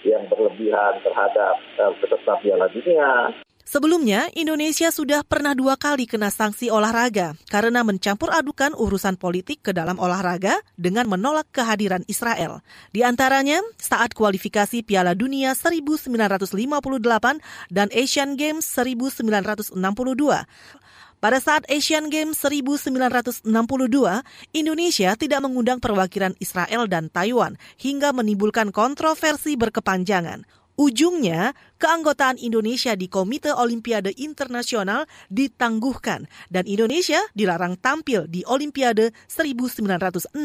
yang 0.08 0.24
berlebihan 0.32 1.00
terhadap 1.04 1.60
uh, 1.80 1.92
peserta 2.00 2.36
Piala 2.40 2.68
Dunia 2.72 3.32
Sebelumnya, 3.64 4.26
Indonesia 4.34 4.88
sudah 4.90 5.22
pernah 5.22 5.54
dua 5.54 5.78
kali 5.78 6.08
kena 6.08 6.32
sanksi 6.32 6.72
olahraga 6.72 7.38
karena 7.52 7.86
mencampur 7.86 8.32
adukan 8.32 8.74
urusan 8.74 9.14
politik 9.20 9.62
ke 9.62 9.70
dalam 9.70 10.00
olahraga 10.00 10.58
dengan 10.74 11.06
menolak 11.06 11.46
kehadiran 11.52 12.02
Israel. 12.10 12.64
Di 12.90 13.06
antaranya 13.06 13.62
saat 13.78 14.16
kualifikasi 14.16 14.82
Piala 14.82 15.14
Dunia 15.14 15.54
1958 15.54 16.58
dan 17.70 17.88
Asian 17.94 18.34
Games 18.34 18.64
1962. 18.64 19.76
Pada 21.20 21.36
saat 21.36 21.68
Asian 21.68 22.08
Games 22.08 22.40
1962, 22.40 23.44
Indonesia 24.56 25.12
tidak 25.20 25.40
mengundang 25.44 25.76
perwakilan 25.76 26.32
Israel 26.40 26.88
dan 26.88 27.12
Taiwan 27.12 27.60
hingga 27.76 28.16
menimbulkan 28.16 28.72
kontroversi 28.72 29.52
berkepanjangan. 29.52 30.48
Ujungnya, 30.80 31.52
keanggotaan 31.76 32.40
Indonesia 32.40 32.96
di 32.96 33.04
Komite 33.04 33.52
Olimpiade 33.52 34.16
Internasional 34.16 35.04
ditangguhkan 35.28 36.24
dan 36.48 36.64
Indonesia 36.64 37.20
dilarang 37.36 37.76
tampil 37.76 38.24
di 38.24 38.40
Olimpiade 38.48 39.12
1964. 39.28 40.40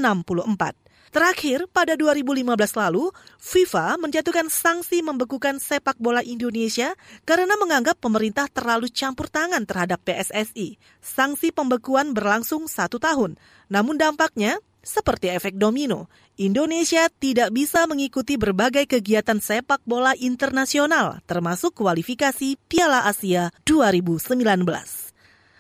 Terakhir, 1.16 1.72
pada 1.72 1.96
2015 1.96 2.52
lalu, 2.76 3.16
FIFA 3.40 3.96
menjatuhkan 3.96 4.52
sanksi 4.52 5.00
membekukan 5.00 5.56
sepak 5.56 5.96
bola 6.04 6.20
Indonesia 6.20 6.92
karena 7.24 7.56
menganggap 7.56 7.96
pemerintah 8.04 8.52
terlalu 8.52 8.92
campur 8.92 9.32
tangan 9.32 9.64
terhadap 9.64 10.04
PSSI. 10.04 10.76
Sanksi 11.00 11.56
pembekuan 11.56 12.12
berlangsung 12.12 12.68
satu 12.68 13.00
tahun, 13.00 13.40
namun 13.72 13.96
dampaknya 13.96 14.60
seperti 14.86 15.34
efek 15.34 15.58
domino, 15.58 16.08
Indonesia 16.38 17.10
tidak 17.10 17.50
bisa 17.50 17.90
mengikuti 17.90 18.38
berbagai 18.38 18.86
kegiatan 18.86 19.42
sepak 19.42 19.82
bola 19.82 20.14
internasional, 20.14 21.26
termasuk 21.26 21.74
kualifikasi 21.74 22.54
Piala 22.70 23.10
Asia 23.10 23.50
2019. 23.66 24.46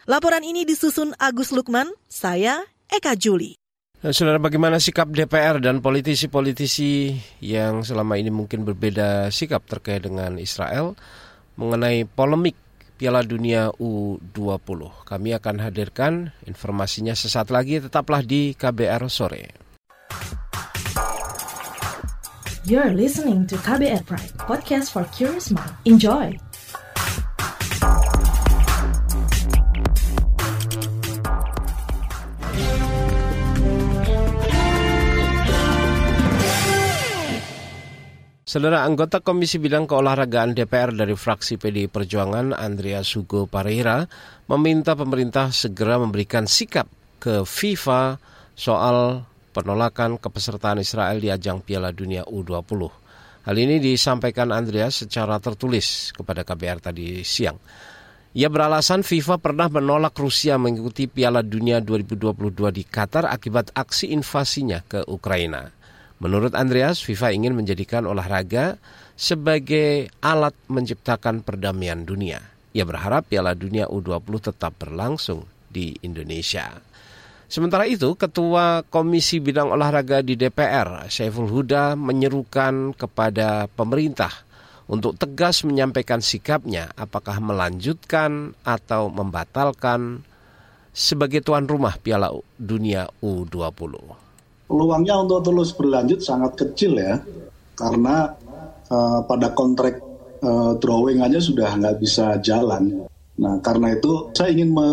Laporan 0.05 0.46
ini 0.46 0.70
disusun 0.70 1.17
Agus 1.17 1.50
Lukman, 1.50 1.89
saya 2.05 2.62
Eka 2.86 3.17
Juli. 3.17 3.58
Nah, 4.05 4.13
saudara, 4.13 4.38
bagaimana 4.38 4.77
sikap 4.77 5.10
DPR 5.10 5.58
dan 5.58 5.82
politisi-politisi 5.82 7.17
yang 7.41 7.82
selama 7.82 8.22
ini 8.22 8.29
mungkin 8.29 8.62
berbeda 8.62 9.34
sikap 9.34 9.65
terkait 9.65 10.05
dengan 10.05 10.38
Israel 10.38 10.94
mengenai 11.58 12.05
polemik 12.05 12.53
Piala 12.96 13.22
Dunia 13.28 13.70
U20. 13.75 15.04
Kami 15.04 15.30
akan 15.36 15.56
hadirkan 15.60 16.32
informasinya 16.48 17.12
sesaat 17.12 17.52
lagi, 17.52 17.84
tetaplah 17.84 18.24
di 18.24 18.56
KBR 18.56 19.12
Sore. 19.12 19.44
You're 22.66 22.98
listening 22.98 23.46
to 23.54 23.62
KBR 23.62 24.10
Pride, 24.10 24.34
podcast 24.42 24.90
for 24.90 25.06
curious 25.14 25.54
mind. 25.54 25.70
Enjoy! 25.86 26.34
Saudara 38.56 38.88
anggota 38.88 39.20
Komisi 39.20 39.60
Bidang 39.60 39.84
Keolahragaan 39.84 40.56
DPR 40.56 40.96
dari 40.96 41.12
fraksi 41.12 41.60
PDI 41.60 41.92
Perjuangan 41.92 42.56
Andrea 42.56 43.04
Sugo 43.04 43.52
Pareira 43.52 44.08
meminta 44.48 44.96
pemerintah 44.96 45.52
segera 45.52 46.00
memberikan 46.00 46.48
sikap 46.48 46.88
ke 47.20 47.44
FIFA 47.44 48.16
soal 48.56 49.28
penolakan 49.52 50.16
kepesertaan 50.16 50.80
Israel 50.80 51.20
di 51.20 51.28
ajang 51.28 51.68
Piala 51.68 51.92
Dunia 51.92 52.24
U20. 52.24 52.80
Hal 53.44 53.56
ini 53.60 53.84
disampaikan 53.84 54.56
Andrea 54.56 54.88
secara 54.88 55.36
tertulis 55.44 56.16
kepada 56.16 56.48
KBR 56.48 56.80
tadi 56.80 57.28
siang. 57.28 57.60
Ia 58.40 58.48
beralasan 58.48 59.04
FIFA 59.04 59.36
pernah 59.44 59.68
menolak 59.68 60.16
Rusia 60.16 60.56
mengikuti 60.56 61.12
Piala 61.12 61.44
Dunia 61.44 61.84
2022 61.84 62.32
di 62.72 62.88
Qatar 62.88 63.28
akibat 63.28 63.76
aksi 63.76 64.16
invasinya 64.16 64.80
ke 64.80 65.04
Ukraina. 65.12 65.84
Menurut 66.16 66.56
Andreas, 66.56 67.04
FIFA 67.04 67.36
ingin 67.36 67.54
menjadikan 67.60 68.08
olahraga 68.08 68.80
sebagai 69.20 70.08
alat 70.24 70.56
menciptakan 70.72 71.44
perdamaian 71.44 72.08
dunia. 72.08 72.40
Ia 72.72 72.88
berharap 72.88 73.28
Piala 73.28 73.52
Dunia 73.52 73.92
U20 73.92 74.52
tetap 74.52 74.80
berlangsung 74.80 75.44
di 75.68 75.96
Indonesia. 76.08 76.72
Sementara 77.52 77.84
itu, 77.88 78.16
Ketua 78.16 78.84
Komisi 78.88 79.44
Bidang 79.44 79.76
Olahraga 79.76 80.24
di 80.24 80.40
DPR, 80.40 81.08
Syaiful 81.12 81.52
Huda, 81.52 82.00
menyerukan 82.00 82.96
kepada 82.96 83.68
pemerintah 83.68 84.32
untuk 84.88 85.20
tegas 85.20 85.68
menyampaikan 85.68 86.24
sikapnya 86.24 86.96
apakah 86.96 87.44
melanjutkan 87.44 88.56
atau 88.64 89.12
membatalkan 89.12 90.24
sebagai 90.96 91.44
tuan 91.44 91.68
rumah 91.68 92.00
Piala 92.00 92.32
Dunia 92.56 93.10
U20 93.20 94.25
peluangnya 94.66 95.22
untuk 95.22 95.46
terus 95.46 95.74
berlanjut 95.74 96.20
sangat 96.22 96.58
kecil 96.58 96.98
ya 96.98 97.22
karena 97.78 98.34
uh, 98.90 99.22
pada 99.26 99.54
kontrak 99.54 100.02
uh, 100.42 100.74
drawing 100.82 101.22
aja 101.22 101.38
sudah 101.38 101.76
nggak 101.78 101.98
bisa 102.02 102.40
jalan. 102.42 103.06
Nah 103.42 103.60
karena 103.62 103.94
itu 103.94 104.32
saya 104.34 104.54
ingin 104.56 104.72
me 104.74 104.90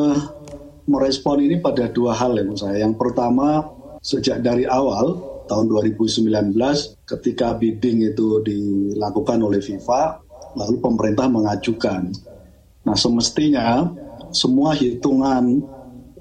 merespon 0.83 1.39
ini 1.39 1.63
pada 1.63 1.87
dua 1.89 2.13
hal 2.13 2.37
ya 2.37 2.45
saya. 2.59 2.85
Yang 2.85 2.95
pertama 2.99 3.63
sejak 4.03 4.43
dari 4.43 4.67
awal 4.67 5.15
tahun 5.47 5.71
2019 5.71 6.59
ketika 7.07 7.55
bidding 7.55 8.03
itu 8.03 8.43
dilakukan 8.43 9.39
oleh 9.39 9.63
FIFA 9.63 10.19
lalu 10.59 10.77
pemerintah 10.83 11.31
mengajukan. 11.31 12.11
Nah 12.83 12.97
semestinya 12.99 13.89
semua 14.35 14.75
hitungan 14.75 15.63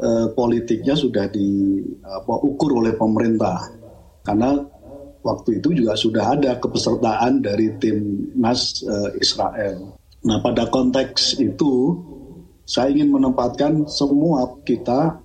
uh, 0.02 0.28
politiknya 0.34 0.98
sudah 0.98 1.30
diukur 1.30 2.82
oleh 2.82 2.98
pemerintah 2.98 3.70
karena 4.26 4.58
waktu 5.22 5.62
itu 5.62 5.70
juga 5.78 5.94
sudah 5.94 6.34
ada 6.34 6.58
kepesertaan 6.58 7.42
dari 7.46 7.78
tim 7.78 8.30
Nas 8.38 8.82
uh, 8.82 9.14
Israel. 9.22 9.98
Nah 10.26 10.38
pada 10.42 10.70
konteks 10.70 11.38
itu 11.42 11.98
saya 12.66 12.94
ingin 12.94 13.10
menempatkan 13.14 13.86
semua 13.90 14.62
kita 14.66 15.18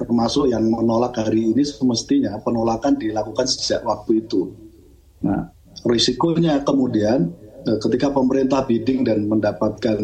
termasuk 0.00 0.48
yang 0.48 0.64
menolak 0.64 1.12
hari 1.18 1.52
ini 1.52 1.62
semestinya 1.62 2.40
penolakan 2.40 2.96
dilakukan 2.96 3.46
sejak 3.46 3.84
waktu 3.84 4.26
itu. 4.26 4.50
Nah 5.22 5.50
risikonya 5.86 6.62
kemudian 6.66 7.30
eh, 7.30 7.49
ketika 7.66 8.08
pemerintah 8.12 8.64
bidding 8.64 9.04
dan 9.04 9.28
mendapatkan 9.28 9.98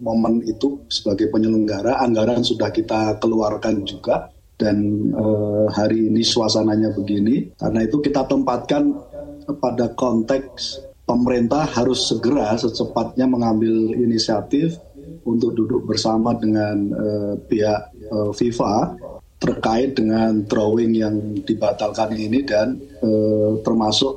momen 0.00 0.40
itu 0.46 0.80
sebagai 0.88 1.28
penyelenggara 1.32 1.98
anggaran 2.00 2.40
sudah 2.40 2.70
kita 2.70 3.18
keluarkan 3.18 3.82
juga. 3.84 4.30
Dan 4.56 5.12
eh, 5.12 5.66
hari 5.68 6.08
ini 6.08 6.24
suasananya 6.24 6.96
begini. 6.96 7.52
Karena 7.60 7.84
itu 7.84 8.00
kita 8.00 8.24
tempatkan 8.24 8.88
pada 9.60 9.92
konteks 9.92 10.80
pemerintah 11.06 11.68
harus 11.70 12.10
segera 12.10 12.58
secepatnya 12.58 13.30
mengambil 13.30 13.94
inisiatif 13.94 14.80
untuk 15.22 15.54
duduk 15.54 15.86
bersama 15.86 16.34
dengan 16.38 16.76
uh, 16.94 17.34
pihak 17.50 17.94
uh, 18.10 18.30
FIFA 18.30 18.94
terkait 19.42 19.98
dengan 19.98 20.42
drawing 20.46 20.94
yang 20.94 21.14
dibatalkan 21.46 22.14
ini. 22.14 22.42
Dan 22.42 22.78
uh, 23.02 23.58
termasuk 23.62 24.14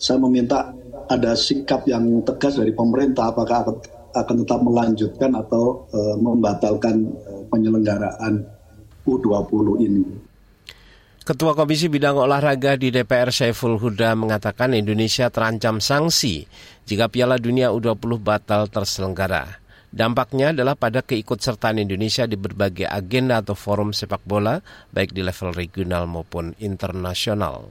saya 0.00 0.20
meminta 0.20 0.72
ada 1.08 1.32
sikap 1.32 1.88
yang 1.88 2.20
tegas 2.24 2.60
dari 2.60 2.72
pemerintah 2.72 3.32
apakah 3.32 3.64
akan, 3.64 3.76
akan 4.12 4.36
tetap 4.44 4.60
melanjutkan 4.60 5.30
atau 5.34 5.88
uh, 5.92 6.16
membatalkan 6.20 7.08
uh, 7.28 7.42
penyelenggaraan 7.48 8.44
U20 9.08 9.66
ini. 9.88 10.04
Ketua 11.28 11.52
Komisi 11.52 11.92
Bidang 11.92 12.16
Olahraga 12.16 12.80
di 12.80 12.88
DPR 12.88 13.28
Saiful 13.28 13.76
Huda 13.76 14.16
mengatakan 14.16 14.72
Indonesia 14.72 15.28
terancam 15.28 15.76
sanksi 15.76 16.48
jika 16.88 17.12
Piala 17.12 17.36
Dunia 17.36 17.68
U20 17.68 18.16
batal 18.16 18.72
terselenggara. 18.72 19.60
Dampaknya 19.88 20.56
adalah 20.56 20.76
pada 20.76 21.00
keikutsertaan 21.00 21.80
Indonesia 21.80 22.28
di 22.28 22.36
berbagai 22.36 22.88
agenda 22.88 23.40
atau 23.40 23.56
forum 23.56 23.92
sepak 23.92 24.20
bola, 24.24 24.60
baik 24.92 25.16
di 25.16 25.24
level 25.24 25.52
regional 25.52 26.04
maupun 26.04 26.52
internasional. 26.60 27.64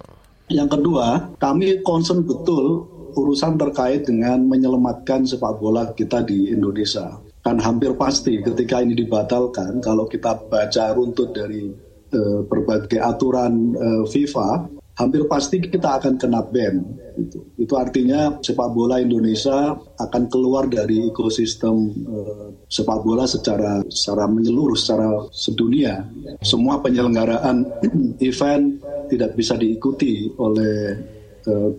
Yang 0.53 0.77
kedua, 0.77 1.34
kami 1.38 1.82
concern 1.82 2.25
betul 2.25 2.86
urusan 3.16 3.56
terkait 3.56 4.04
dengan 4.04 4.44
menyelamatkan 4.44 5.24
sepak 5.24 5.62
bola 5.62 5.94
kita 5.94 6.26
di 6.26 6.52
Indonesia. 6.52 7.16
Kan 7.46 7.64
hampir 7.64 7.96
pasti 7.96 8.44
ketika 8.44 8.84
ini 8.84 8.98
dibatalkan, 8.98 9.80
kalau 9.80 10.10
kita 10.10 10.36
baca 10.52 10.92
runtut 10.92 11.32
dari 11.32 11.72
uh, 12.12 12.44
berbagai 12.44 13.00
aturan 13.00 13.72
uh, 13.78 14.04
FIFA, 14.04 14.68
hampir 14.98 15.24
pasti 15.30 15.62
kita 15.62 16.02
akan 16.02 16.18
kena 16.18 16.42
ban. 16.44 16.82
Itu, 17.18 17.46
itu 17.58 17.74
artinya 17.74 18.38
sepak 18.42 18.70
bola 18.74 19.02
Indonesia 19.02 19.74
akan 19.78 20.24
keluar 20.30 20.68
dari 20.68 21.08
ekosistem 21.08 21.94
uh, 22.10 22.50
sepak 22.68 23.00
bola 23.06 23.24
secara 23.30 23.80
secara 23.88 24.26
menyeluruh, 24.28 24.76
secara 24.76 25.24
sedunia. 25.32 26.04
Semua 26.42 26.82
penyelenggaraan 26.82 27.64
event 28.28 28.82
tidak 29.08 29.40
bisa 29.40 29.56
diikuti 29.56 30.30
oleh 30.36 31.16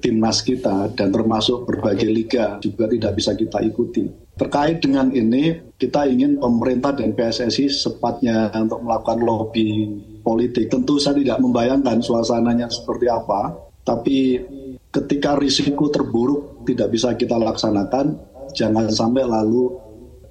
timnas 0.01 0.41
kita 0.41 0.93
dan 0.97 1.13
termasuk 1.13 1.69
berbagai 1.69 2.09
liga 2.09 2.57
juga 2.59 2.89
tidak 2.89 3.13
bisa 3.17 3.37
kita 3.37 3.61
ikuti. 3.65 4.29
Terkait 4.39 4.79
dengan 4.79 5.11
ini, 5.11 5.75
kita 5.75 6.07
ingin 6.07 6.39
pemerintah 6.39 6.95
dan 6.95 7.11
PSSI 7.11 7.67
sepatnya 7.67 8.55
untuk 8.55 8.87
melakukan 8.87 9.19
lobby 9.19 9.91
politik. 10.23 10.71
Tentu 10.71 11.03
saya 11.03 11.19
tidak 11.19 11.43
membayangkan 11.43 11.99
suasananya 11.99 12.71
seperti 12.71 13.11
apa, 13.11 13.51
tapi 13.83 14.39
ketika 14.95 15.35
risiko 15.35 15.91
terburuk 15.91 16.63
tidak 16.63 16.95
bisa 16.95 17.19
kita 17.19 17.35
laksanakan, 17.35 18.15
jangan 18.55 18.87
sampai 18.89 19.27
lalu 19.27 19.88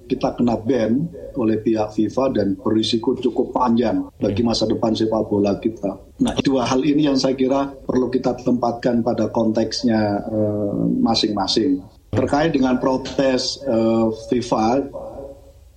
kita 0.08 0.34
kena 0.34 0.56
ban 0.56 1.04
oleh 1.36 1.60
pihak 1.60 1.92
FIFA 1.92 2.24
dan 2.32 2.56
berisiko 2.56 3.12
cukup 3.20 3.52
panjang 3.52 4.08
bagi 4.16 4.40
masa 4.40 4.64
depan 4.64 4.96
sepak 4.96 5.28
bola 5.28 5.54
kita. 5.60 5.92
Nah, 6.24 6.34
dua 6.40 6.64
hal 6.66 6.82
ini 6.82 7.06
yang 7.06 7.20
saya 7.20 7.36
kira 7.36 7.68
perlu 7.68 8.08
kita 8.08 8.34
tempatkan 8.40 9.04
pada 9.04 9.30
konteksnya 9.30 10.24
eh, 10.24 10.82
masing-masing. 10.98 11.78
Uh, 11.78 11.96
Terkait 12.08 12.50
dengan 12.56 12.80
protes 12.80 13.60
uh, 13.68 14.08
FIFA, 14.32 14.80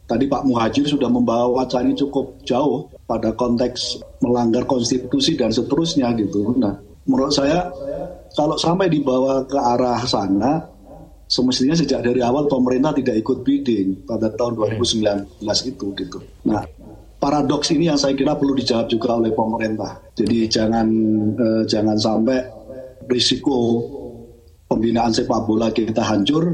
tadi 0.08 0.32
Pak 0.32 0.48
Muhajir 0.48 0.88
sudah 0.88 1.12
membawa 1.12 1.62
wacana 1.62 1.92
cukup 1.92 2.40
jauh 2.48 2.88
pada 3.04 3.36
konteks 3.36 4.00
melanggar 4.24 4.64
konstitusi 4.64 5.36
dan 5.36 5.52
seterusnya 5.52 6.16
gitu. 6.16 6.56
Nah, 6.56 6.80
menurut 7.04 7.36
saya 7.36 7.68
kalau 8.32 8.56
sampai 8.56 8.88
dibawa 8.88 9.44
ke 9.44 9.60
arah 9.60 10.00
sana, 10.08 10.71
semestinya 11.32 11.72
sejak 11.80 12.04
dari 12.04 12.20
awal 12.20 12.52
pemerintah 12.52 12.92
tidak 12.92 13.24
ikut 13.24 13.48
bidding 13.48 14.04
pada 14.04 14.28
tahun 14.36 14.60
2019 14.60 15.40
itu 15.72 15.86
gitu. 15.96 16.20
Nah, 16.44 16.68
paradoks 17.24 17.72
ini 17.72 17.88
yang 17.88 17.96
saya 17.96 18.12
kira 18.12 18.36
perlu 18.36 18.52
dijawab 18.60 18.92
juga 18.92 19.16
oleh 19.16 19.32
pemerintah. 19.32 20.04
Jadi 20.12 20.52
jangan 20.52 20.88
eh, 21.32 21.64
jangan 21.72 21.96
sampai 21.96 22.44
risiko 23.08 23.58
pembinaan 24.68 25.16
sepak 25.16 25.48
bola 25.48 25.72
kita 25.72 26.04
hancur, 26.04 26.52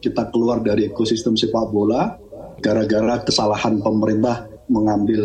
kita 0.00 0.32
keluar 0.32 0.64
dari 0.64 0.88
ekosistem 0.88 1.36
sepak 1.36 1.68
bola 1.68 2.16
gara-gara 2.64 3.20
kesalahan 3.20 3.84
pemerintah 3.84 4.48
mengambil 4.72 5.20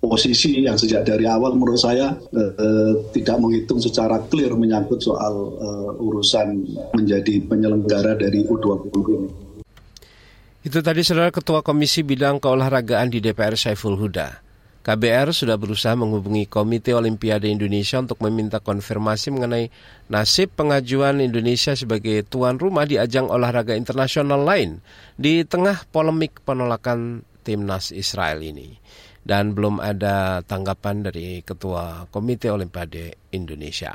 posisi 0.00 0.64
yang 0.64 0.80
sejak 0.80 1.04
dari 1.04 1.28
awal 1.28 1.52
menurut 1.52 1.76
saya 1.76 2.16
eh, 2.32 2.92
tidak 3.12 3.36
menghitung 3.36 3.76
secara 3.76 4.16
clear 4.32 4.56
menyangkut 4.56 4.98
soal 5.04 5.54
eh, 5.60 5.90
urusan 6.00 6.56
menjadi 6.96 7.44
penyelenggara 7.44 8.16
dari 8.16 8.40
U20 8.48 8.96
ini. 9.12 9.30
Itu 10.60 10.84
tadi 10.84 11.00
saudara 11.00 11.32
Ketua 11.32 11.64
Komisi 11.64 12.04
Bidang 12.04 12.40
Keolahragaan 12.40 13.08
di 13.12 13.20
DPR 13.20 13.56
Saiful 13.56 13.96
Huda. 13.96 14.50
KBR 14.80 15.36
sudah 15.36 15.60
berusaha 15.60 15.92
menghubungi 15.92 16.48
Komite 16.48 16.96
Olimpiade 16.96 17.52
Indonesia 17.52 18.00
untuk 18.00 18.24
meminta 18.24 18.64
konfirmasi 18.64 19.28
mengenai 19.28 19.68
nasib 20.08 20.56
pengajuan 20.56 21.20
Indonesia 21.20 21.76
sebagai 21.76 22.24
tuan 22.24 22.56
rumah 22.56 22.88
di 22.88 22.96
ajang 22.96 23.28
olahraga 23.28 23.76
internasional 23.76 24.40
lain 24.40 24.80
di 25.20 25.44
tengah 25.44 25.84
polemik 25.92 26.40
penolakan 26.48 27.28
timnas 27.44 27.92
Israel 27.92 28.40
ini. 28.40 28.80
Dan 29.30 29.54
belum 29.54 29.78
ada 29.78 30.42
tanggapan 30.42 31.06
dari 31.06 31.38
Ketua 31.46 32.10
Komite 32.10 32.50
Olimpiade 32.50 33.30
Indonesia. 33.30 33.94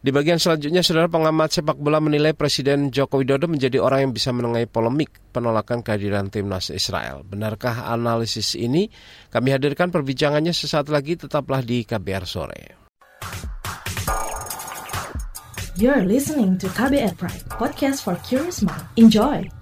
Di 0.00 0.10
bagian 0.10 0.42
selanjutnya, 0.42 0.82
saudara 0.82 1.06
pengamat 1.12 1.54
sepak 1.54 1.78
bola 1.78 2.02
menilai 2.02 2.34
Presiden 2.34 2.90
Joko 2.90 3.22
Widodo 3.22 3.46
menjadi 3.46 3.78
orang 3.78 4.08
yang 4.08 4.12
bisa 4.16 4.34
menengahi 4.34 4.66
polemik 4.66 5.22
penolakan 5.30 5.86
kehadiran 5.86 6.32
timnas 6.34 6.72
Israel. 6.74 7.22
Benarkah 7.22 7.86
analisis 7.94 8.58
ini? 8.58 8.90
Kami 9.30 9.54
hadirkan 9.54 9.94
perbincangannya 9.94 10.50
sesaat 10.50 10.90
lagi, 10.90 11.14
tetaplah 11.14 11.62
di 11.62 11.86
KBR 11.86 12.24
Sore. 12.26 12.62
You're 15.78 16.02
listening 16.08 16.58
to 16.58 16.66
KBR 16.74 17.14
Pride, 17.14 17.44
podcast 17.54 18.02
for 18.02 18.18
curious 18.26 18.64
mind. 18.64 18.82
Enjoy! 18.98 19.59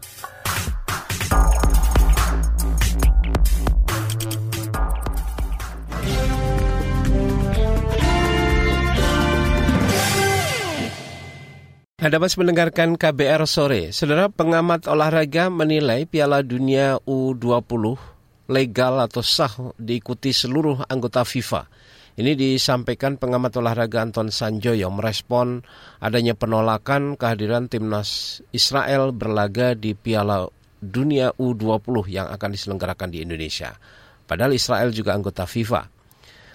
Anda 11.98 12.22
masih 12.22 12.46
mendengarkan 12.46 12.94
KBR 12.94 13.42
sore. 13.50 13.90
Saudara 13.90 14.30
pengamat 14.30 14.86
olahraga 14.86 15.50
menilai 15.50 16.06
Piala 16.06 16.46
Dunia 16.46 16.94
U20 17.02 17.98
legal 18.46 19.02
atau 19.02 19.18
sah 19.18 19.50
diikuti 19.74 20.30
seluruh 20.30 20.86
anggota 20.86 21.26
FIFA. 21.26 21.66
Ini 22.14 22.38
disampaikan 22.38 23.18
pengamat 23.18 23.58
olahraga 23.58 24.06
Anton 24.06 24.30
Sanjoyo 24.30 24.94
merespon 24.94 25.66
adanya 25.98 26.38
penolakan 26.38 27.18
kehadiran 27.18 27.66
timnas 27.66 28.38
Israel 28.54 29.10
berlaga 29.10 29.74
di 29.74 29.98
Piala 29.98 30.46
Dunia 30.78 31.34
U20 31.34 32.14
yang 32.14 32.30
akan 32.30 32.50
diselenggarakan 32.54 33.10
di 33.10 33.26
Indonesia. 33.26 33.74
Padahal 34.22 34.54
Israel 34.54 34.94
juga 34.94 35.18
anggota 35.18 35.50
FIFA. 35.50 35.97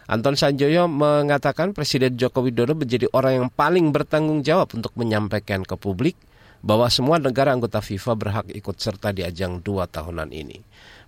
Anton 0.03 0.35
Sanjoyo 0.35 0.91
mengatakan 0.91 1.71
Presiden 1.71 2.19
Joko 2.19 2.43
Widodo 2.43 2.75
menjadi 2.75 3.07
orang 3.15 3.33
yang 3.39 3.47
paling 3.47 3.95
bertanggung 3.95 4.43
jawab 4.43 4.75
untuk 4.75 4.91
menyampaikan 4.99 5.63
ke 5.63 5.79
publik 5.79 6.19
bahwa 6.63 6.87
semua 6.87 7.19
negara 7.19 7.51
anggota 7.51 7.83
FIFA 7.83 8.13
berhak 8.15 8.47
ikut 8.51 8.75
serta 8.79 9.11
di 9.11 9.23
ajang 9.23 9.59
dua 9.59 9.87
tahunan 9.87 10.31
ini. 10.31 10.59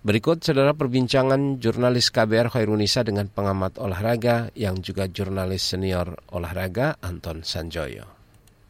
Berikut 0.04 0.44
saudara 0.44 0.76
perbincangan 0.76 1.58
jurnalis 1.58 2.12
KBR 2.12 2.52
Khairunisa 2.52 3.02
dengan 3.02 3.26
pengamat 3.26 3.80
olahraga 3.80 4.52
yang 4.54 4.78
juga 4.78 5.08
jurnalis 5.10 5.64
senior 5.66 6.20
olahraga 6.30 7.00
Anton 7.02 7.42
Sanjoyo. 7.42 8.06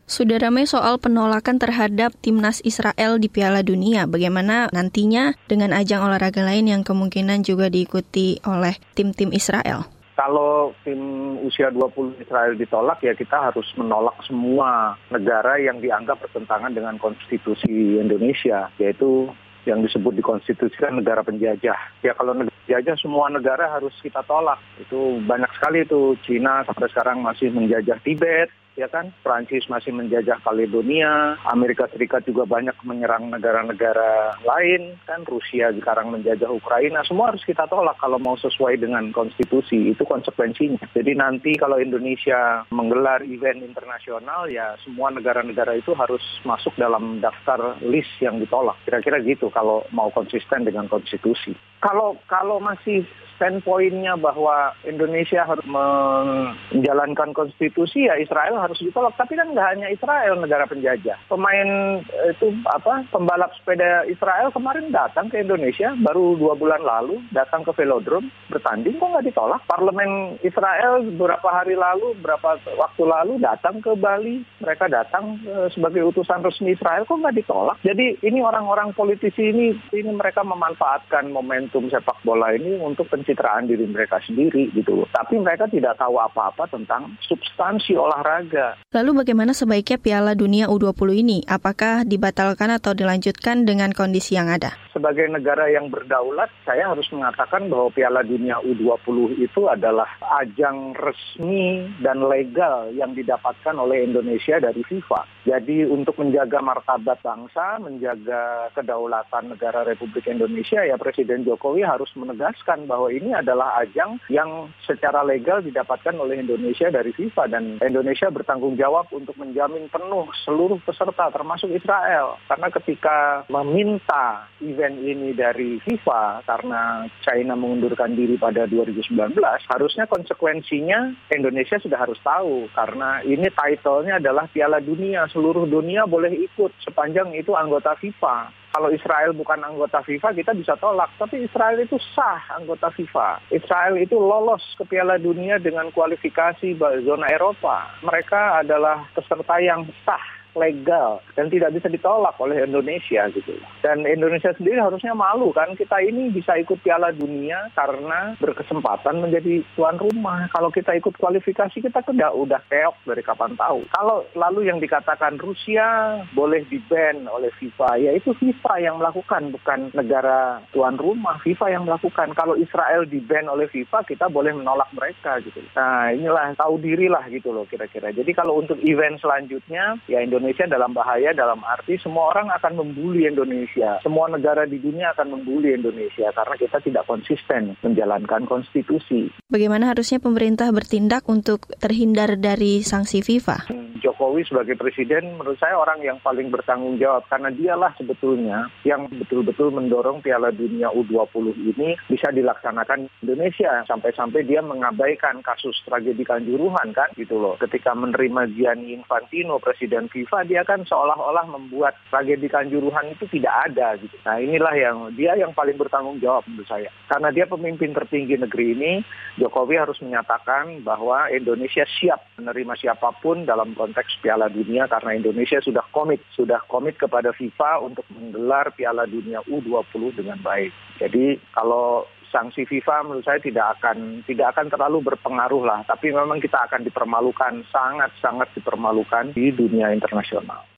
Sudah 0.07 0.39
ramai 0.39 0.71
soal 0.71 1.03
penolakan 1.03 1.59
terhadap 1.59 2.15
timnas 2.23 2.63
Israel 2.63 3.19
di 3.19 3.27
Piala 3.27 3.67
Dunia. 3.67 4.07
Bagaimana 4.07 4.71
nantinya 4.71 5.35
dengan 5.51 5.75
ajang 5.75 6.07
olahraga 6.07 6.47
lain 6.47 6.71
yang 6.71 6.83
kemungkinan 6.87 7.43
juga 7.43 7.67
diikuti 7.67 8.39
oleh 8.47 8.79
tim-tim 8.95 9.35
Israel? 9.35 9.96
Kalau 10.17 10.73
tim 10.81 10.97
usia 11.45 11.69
20 11.69 12.25
Israel 12.25 12.57
ditolak 12.57 13.05
ya 13.05 13.13
kita 13.13 13.53
harus 13.53 13.69
menolak 13.77 14.17
semua 14.25 14.97
negara 15.13 15.61
yang 15.61 15.77
dianggap 15.77 16.25
bertentangan 16.25 16.73
dengan 16.73 16.97
konstitusi 16.97 18.01
Indonesia, 18.01 18.73
yaitu 18.81 19.29
yang 19.69 19.85
disebut 19.85 20.17
di 20.17 20.25
konstitusi 20.25 20.73
kan 20.81 20.97
negara 20.97 21.21
penjajah. 21.21 21.77
Ya 22.01 22.13
kalau 22.17 22.33
negara 22.33 22.57
penjajah 22.65 22.97
semua 22.97 23.29
negara 23.29 23.69
harus 23.77 23.93
kita 24.01 24.25
tolak. 24.25 24.57
Itu 24.81 25.21
banyak 25.21 25.53
sekali 25.61 25.85
itu 25.85 26.17
Cina 26.25 26.65
sampai 26.65 26.89
sekarang 26.89 27.21
masih 27.21 27.53
menjajah 27.53 28.01
Tibet, 28.01 28.49
ya 28.77 28.87
kan? 28.93 29.11
Prancis 29.25 29.67
masih 29.67 29.91
menjajah 29.97 30.39
Kaledonia, 30.45 31.41
Amerika 31.49 31.89
Serikat 31.91 32.29
juga 32.29 32.45
banyak 32.45 32.77
menyerang 32.85 33.33
negara-negara 33.33 34.39
lain, 34.45 35.01
kan? 35.09 35.25
Rusia 35.27 35.73
sekarang 35.73 36.13
menjajah 36.13 36.53
Ukraina, 36.53 37.03
semua 37.09 37.35
harus 37.35 37.43
kita 37.43 37.65
tolak 37.67 37.97
kalau 37.99 38.21
mau 38.21 38.37
sesuai 38.37 38.79
dengan 38.79 39.11
konstitusi, 39.11 39.91
itu 39.91 40.05
konsekuensinya. 40.05 40.93
Jadi 40.93 41.13
nanti 41.17 41.57
kalau 41.57 41.81
Indonesia 41.81 42.63
menggelar 42.71 43.25
event 43.25 43.65
internasional, 43.65 44.47
ya 44.53 44.77
semua 44.85 45.11
negara-negara 45.11 45.75
itu 45.75 45.97
harus 45.97 46.23
masuk 46.45 46.77
dalam 46.77 47.19
daftar 47.19 47.81
list 47.83 48.13
yang 48.21 48.39
ditolak. 48.39 48.77
Kira-kira 48.85 49.19
gitu 49.25 49.49
kalau 49.51 49.83
mau 49.91 50.13
konsisten 50.13 50.69
dengan 50.69 50.87
konstitusi. 50.87 51.57
Kalau 51.81 52.21
kalau 52.29 52.61
masih 52.61 53.05
standpointnya 53.37 54.17
bahwa 54.19 54.73
Indonesia 54.83 55.45
harus 55.45 55.65
menjalankan 55.69 57.37
konstitusi 57.37 58.09
ya 58.09 58.17
Israel 58.19 58.59
harus 58.59 58.81
ditolak. 58.81 59.15
Tapi 59.17 59.37
kan 59.37 59.53
nggak 59.53 59.71
hanya 59.77 59.89
Israel 59.93 60.41
negara 60.41 60.65
penjajah. 60.67 61.17
Pemain 61.29 62.01
eh, 62.03 62.33
itu 62.33 62.51
apa 62.67 63.05
pembalap 63.13 63.53
sepeda 63.57 64.05
Israel 64.09 64.51
kemarin 64.51 64.91
datang 64.91 65.29
ke 65.29 65.41
Indonesia 65.41 65.93
baru 66.01 66.35
dua 66.37 66.57
bulan 66.59 66.83
lalu 66.83 67.23
datang 67.31 67.63
ke 67.63 67.73
velodrome 67.77 68.33
bertanding 68.49 68.97
kok 68.99 69.11
nggak 69.13 69.27
ditolak. 69.29 69.61
Parlemen 69.69 70.41
Israel 70.43 71.05
beberapa 71.15 71.49
hari 71.53 71.79
lalu 71.79 72.17
berapa 72.21 72.59
waktu 72.77 73.03
lalu 73.05 73.39
datang 73.39 73.79
ke 73.85 73.93
Bali 73.95 74.43
mereka 74.59 74.89
datang 74.89 75.39
eh, 75.45 75.69
sebagai 75.71 76.09
utusan 76.11 76.43
resmi 76.43 76.75
Israel 76.75 77.05
kok 77.05 77.21
nggak 77.21 77.37
ditolak. 77.37 77.79
Jadi 77.85 78.19
ini 78.25 78.41
orang-orang 78.41 78.97
politisi 78.97 79.53
ini 79.53 79.77
ini 79.93 80.11
mereka 80.13 80.43
memanfaatkan 80.43 81.29
momentum 81.31 81.93
sepak 81.93 82.19
bola 82.25 82.53
ini 82.57 82.81
untuk 82.81 83.09
pencitraan 83.27 83.67
diri 83.67 83.91
mereka 83.91 84.23
sendiri 84.23 84.71
gitu 84.71 85.03
Tapi 85.11 85.43
mereka 85.43 85.67
tidak 85.67 85.99
tahu 85.99 86.23
apa-apa 86.23 86.71
tentang 86.71 87.19
substansi 87.27 87.99
olahraga. 87.99 88.79
Lalu 88.95 89.27
bagaimana 89.27 89.51
sebaiknya 89.51 89.99
Piala 89.99 90.39
Dunia 90.39 90.71
U20 90.71 91.11
ini? 91.19 91.39
Apakah 91.43 92.07
dibatalkan 92.07 92.71
atau 92.71 92.95
dilanjutkan 92.95 93.67
dengan 93.67 93.91
kondisi 93.91 94.39
yang 94.39 94.47
ada? 94.47 94.86
Sebagai 94.97 95.29
negara 95.29 95.69
yang 95.69 95.93
berdaulat, 95.93 96.49
saya 96.65 96.89
harus 96.89 97.05
mengatakan 97.13 97.69
bahwa 97.69 97.93
Piala 97.93 98.25
Dunia 98.25 98.57
U20 98.65 99.37
itu 99.37 99.69
adalah 99.69 100.09
ajang 100.41 100.97
resmi 100.97 101.85
dan 102.01 102.25
legal 102.25 102.89
yang 102.97 103.13
didapatkan 103.13 103.77
oleh 103.77 104.09
Indonesia 104.09 104.57
dari 104.57 104.81
FIFA. 104.81 105.29
Jadi 105.45 105.85
untuk 105.85 106.17
menjaga 106.17 106.65
martabat 106.65 107.21
bangsa, 107.21 107.77
menjaga 107.77 108.73
kedaulatan 108.73 109.53
negara 109.53 109.85
Republik 109.85 110.25
Indonesia, 110.33 110.81
ya 110.81 110.97
Presiden 110.97 111.45
Jokowi 111.45 111.85
harus 111.85 112.09
menegaskan 112.17 112.89
bahwa 112.89 113.13
ini 113.13 113.37
adalah 113.37 113.77
ajang 113.85 114.17
yang 114.33 114.73
secara 114.89 115.21
legal 115.29 115.61
didapatkan 115.61 116.17
oleh 116.17 116.41
Indonesia 116.41 116.89
dari 116.89 117.13
FIFA 117.13 117.45
dan 117.53 117.65
Indonesia 117.85 118.33
bertanggung 118.33 118.81
jawab 118.81 119.13
untuk 119.13 119.37
menjamin 119.37 119.93
penuh 119.93 120.25
seluruh 120.49 120.81
peserta 120.89 121.29
termasuk 121.29 121.69
Israel 121.69 122.41
karena 122.49 122.69
ketika 122.73 123.45
meminta 123.53 124.47
event 124.63 124.86
ini 124.95 125.35
dari 125.35 125.83
FIFA 125.83 126.47
karena 126.47 127.11
China 127.27 127.59
mengundurkan 127.59 128.15
diri 128.15 128.39
pada 128.39 128.71
2019 128.71 129.35
harusnya 129.67 130.07
konsekuensinya 130.07 131.11
Indonesia 131.35 131.83
sudah 131.83 131.99
harus 131.99 132.21
tahu 132.23 132.71
karena 132.71 133.27
ini 133.27 133.51
title-nya 133.51 134.23
adalah 134.23 134.47
Piala 134.47 134.79
Dunia 134.79 135.27
seluruh 135.35 135.67
dunia 135.67 136.07
boleh 136.07 136.31
ikut 136.31 136.71
sepanjang 136.87 137.35
itu 137.35 137.51
anggota 137.59 137.99
FIFA 137.99 138.55
kalau 138.77 138.93
Israel 138.93 139.33
bukan 139.33 139.57
anggota 139.65 140.05
FIFA 140.05 140.37
kita 140.37 140.53
bisa 140.53 140.77
tolak. 140.77 141.09
Tapi 141.17 141.49
Israel 141.49 141.81
itu 141.81 141.97
sah 142.13 142.45
anggota 142.61 142.93
FIFA. 142.93 143.41
Israel 143.49 143.97
itu 143.97 144.21
lolos 144.21 144.61
ke 144.77 144.85
Piala 144.85 145.17
Dunia 145.17 145.57
dengan 145.57 145.89
kualifikasi 145.89 146.77
zona 147.01 147.25
Eropa. 147.33 147.89
Mereka 148.05 148.61
adalah 148.61 149.09
peserta 149.17 149.57
yang 149.65 149.89
sah 150.05 150.37
legal 150.57 151.21
dan 151.37 151.53
tidak 151.53 151.77
bisa 151.77 151.93
ditolak 151.93 152.35
oleh 152.41 152.65
Indonesia 152.65 153.29
gitu. 153.31 153.55
Dan 153.85 154.09
Indonesia 154.09 154.51
sendiri 154.57 154.81
harusnya 154.81 155.13
malu 155.13 155.53
kan 155.53 155.77
kita 155.77 156.01
ini 156.01 156.33
bisa 156.33 156.57
ikut 156.57 156.81
Piala 156.81 157.13
Dunia 157.13 157.69
karena 157.77 158.35
berkesempatan 158.41 159.21
menjadi 159.21 159.61
tuan 159.77 160.01
rumah. 160.01 160.49
Kalau 160.51 160.73
kita 160.73 160.97
ikut 160.97 161.15
kualifikasi 161.21 161.77
kita 161.77 162.01
sudah 162.03 162.33
udah 162.33 162.61
keok 162.73 162.97
dari 163.05 163.23
kapan 163.23 163.53
tahu. 163.55 163.85
Kalau 163.93 164.25
lalu 164.33 164.73
yang 164.73 164.81
dikatakan 164.81 165.37
Rusia 165.37 166.19
boleh 166.33 166.65
di-ban 166.67 167.29
oleh 167.29 167.53
FIFA, 167.61 168.01
ya 168.01 168.11
itu 168.17 168.33
FIFA 168.33 168.75
yang 168.81 168.97
melakukan 168.97 169.53
bukan 169.53 169.93
negara 169.93 170.65
tuan 170.73 170.97
rumah. 170.97 171.37
FIFA 171.45 171.67
yang 171.79 171.85
melakukan. 171.85 172.33
Kalau 172.33 172.57
Israel 172.57 173.05
di-ban 173.05 173.47
oleh 173.53 173.69
FIFA 173.69 174.03
kita 174.09 174.27
boleh 174.33 174.57
menolak 174.57 174.89
mereka 174.97 175.39
gitu. 175.45 175.61
Nah 175.77 176.11
inilah 176.11 176.57
tahu 176.57 176.81
diri 176.81 177.13
lah 177.13 177.29
gitu 177.29 177.53
loh 177.53 177.69
kira-kira. 177.69 178.11
Jadi 178.11 178.33
kalau 178.33 178.59
untuk 178.63 178.81
event 178.81 179.21
selanjutnya 179.21 180.01
ya 180.09 180.23
Indonesia 180.23 180.46
Indonesia 180.47 180.71
dalam 180.71 180.95
bahaya 180.95 181.35
dalam 181.35 181.59
arti 181.67 181.99
semua 181.99 182.31
orang 182.31 182.55
akan 182.55 182.79
membuli 182.79 183.27
Indonesia. 183.27 183.99
Semua 183.99 184.31
negara 184.31 184.63
di 184.63 184.79
dunia 184.79 185.11
akan 185.11 185.35
membuli 185.35 185.75
Indonesia 185.75 186.31
karena 186.31 186.55
kita 186.55 186.79
tidak 186.87 187.03
konsisten 187.11 187.75
menjalankan 187.83 188.47
konstitusi. 188.47 189.35
Bagaimana 189.51 189.91
harusnya 189.91 190.23
pemerintah 190.23 190.71
bertindak 190.71 191.27
untuk 191.27 191.67
terhindar 191.83 192.39
dari 192.39 192.87
sanksi 192.87 193.27
FIFA? 193.27 193.67
Jokowi 194.01 194.45
sebagai 194.47 194.77
presiden 194.77 195.37
menurut 195.37 195.59
saya 195.61 195.77
orang 195.77 196.01
yang 196.05 196.19
paling 196.21 196.49
bertanggung 196.53 196.97
jawab 197.01 197.25
karena 197.29 197.51
dialah 197.53 197.93
sebetulnya 197.97 198.69
yang 198.85 199.09
betul-betul 199.09 199.73
mendorong 199.73 200.21
Piala 200.21 200.53
Dunia 200.53 200.93
U20 200.93 201.57
ini 201.77 201.97
bisa 202.11 202.29
dilaksanakan 202.33 203.09
Indonesia 203.25 203.85
sampai-sampai 203.89 204.45
dia 204.45 204.61
mengabaikan 204.61 205.41
kasus 205.41 205.77
tragedi 205.85 206.23
Kanjuruhan 206.27 206.93
kan 206.93 207.11
gitu 207.17 207.39
loh. 207.39 207.57
Ketika 207.57 207.95
menerima 207.97 208.53
Gianni 208.53 208.97
Infantino 208.97 209.57
presiden 209.63 210.11
FIFA 210.13 210.47
dia 210.47 210.63
kan 210.67 210.85
seolah-olah 210.85 211.47
membuat 211.49 211.97
tragedi 212.13 212.51
Kanjuruhan 212.51 213.13
itu 213.13 213.25
tidak 213.31 213.73
ada 213.73 213.97
gitu. 213.99 214.17
Nah 214.27 214.37
inilah 214.39 214.75
yang 214.75 214.97
dia 215.15 215.35
yang 215.39 215.55
paling 215.57 215.79
bertanggung 215.79 216.19
jawab 216.21 216.45
menurut 216.47 216.69
saya. 216.69 216.91
Karena 217.07 217.31
dia 217.31 217.47
pemimpin 217.47 217.95
tertinggi 217.95 218.37
negeri 218.37 218.67
ini, 218.77 218.93
Jokowi 219.39 219.79
harus 219.79 219.99
menyatakan 220.03 220.83
bahwa 220.83 221.29
Indonesia 221.31 221.87
siap 221.87 222.23
menerima 222.37 222.75
siapa 222.77 223.15
pun 223.23 223.47
dalam 223.47 223.73
konteks 223.87 224.19
Piala 224.19 224.51
Dunia 224.51 224.91
karena 224.91 225.15
Indonesia 225.15 225.63
sudah 225.63 225.87
komit, 225.95 226.19
sudah 226.35 226.59
komit 226.67 226.99
kepada 226.99 227.31
FIFA 227.31 227.87
untuk 227.87 228.03
menggelar 228.11 228.75
Piala 228.75 229.07
Dunia 229.07 229.47
U20 229.47 230.19
dengan 230.19 230.43
baik. 230.43 230.75
Jadi 230.99 231.39
kalau 231.55 232.03
sanksi 232.35 232.67
FIFA 232.67 233.07
menurut 233.07 233.23
saya 233.23 233.39
tidak 233.39 233.79
akan 233.79 234.27
tidak 234.27 234.59
akan 234.59 234.67
terlalu 234.67 235.15
berpengaruh 235.15 235.63
lah. 235.63 235.81
Tapi 235.87 236.11
memang 236.11 236.43
kita 236.43 236.67
akan 236.67 236.83
dipermalukan, 236.83 237.63
sangat-sangat 237.71 238.51
dipermalukan 238.59 239.31
di 239.39 239.55
dunia 239.55 239.95
internasional. 239.95 240.76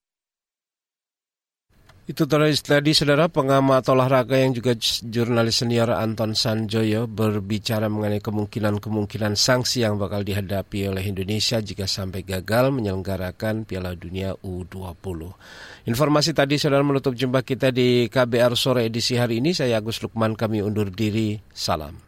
Itu 2.09 2.25
tadi 2.25 2.97
saudara 2.97 3.29
pengamat 3.29 3.85
olahraga 3.93 4.41
yang 4.41 4.57
juga 4.57 4.73
jurnalis 5.05 5.61
senior 5.61 5.93
Anton 5.93 6.33
Sanjoyo 6.33 7.05
berbicara 7.05 7.93
mengenai 7.93 8.25
kemungkinan-kemungkinan 8.25 9.37
sanksi 9.37 9.85
yang 9.85 10.01
bakal 10.01 10.25
dihadapi 10.25 10.89
oleh 10.89 11.05
Indonesia 11.05 11.61
jika 11.61 11.85
sampai 11.85 12.25
gagal 12.25 12.73
menyelenggarakan 12.73 13.69
Piala 13.69 13.93
Dunia 13.93 14.33
U20. 14.41 15.37
Informasi 15.85 16.33
tadi 16.33 16.57
saudara 16.57 16.81
menutup 16.81 17.13
jumpa 17.13 17.45
kita 17.45 17.69
di 17.77 18.09
KBR 18.09 18.57
sore 18.57 18.89
edisi 18.89 19.21
hari 19.21 19.45
ini. 19.45 19.53
Saya 19.53 19.77
Agus 19.77 20.01
Lukman 20.01 20.33
kami 20.33 20.65
undur 20.65 20.89
diri. 20.89 21.37
Salam. 21.53 22.08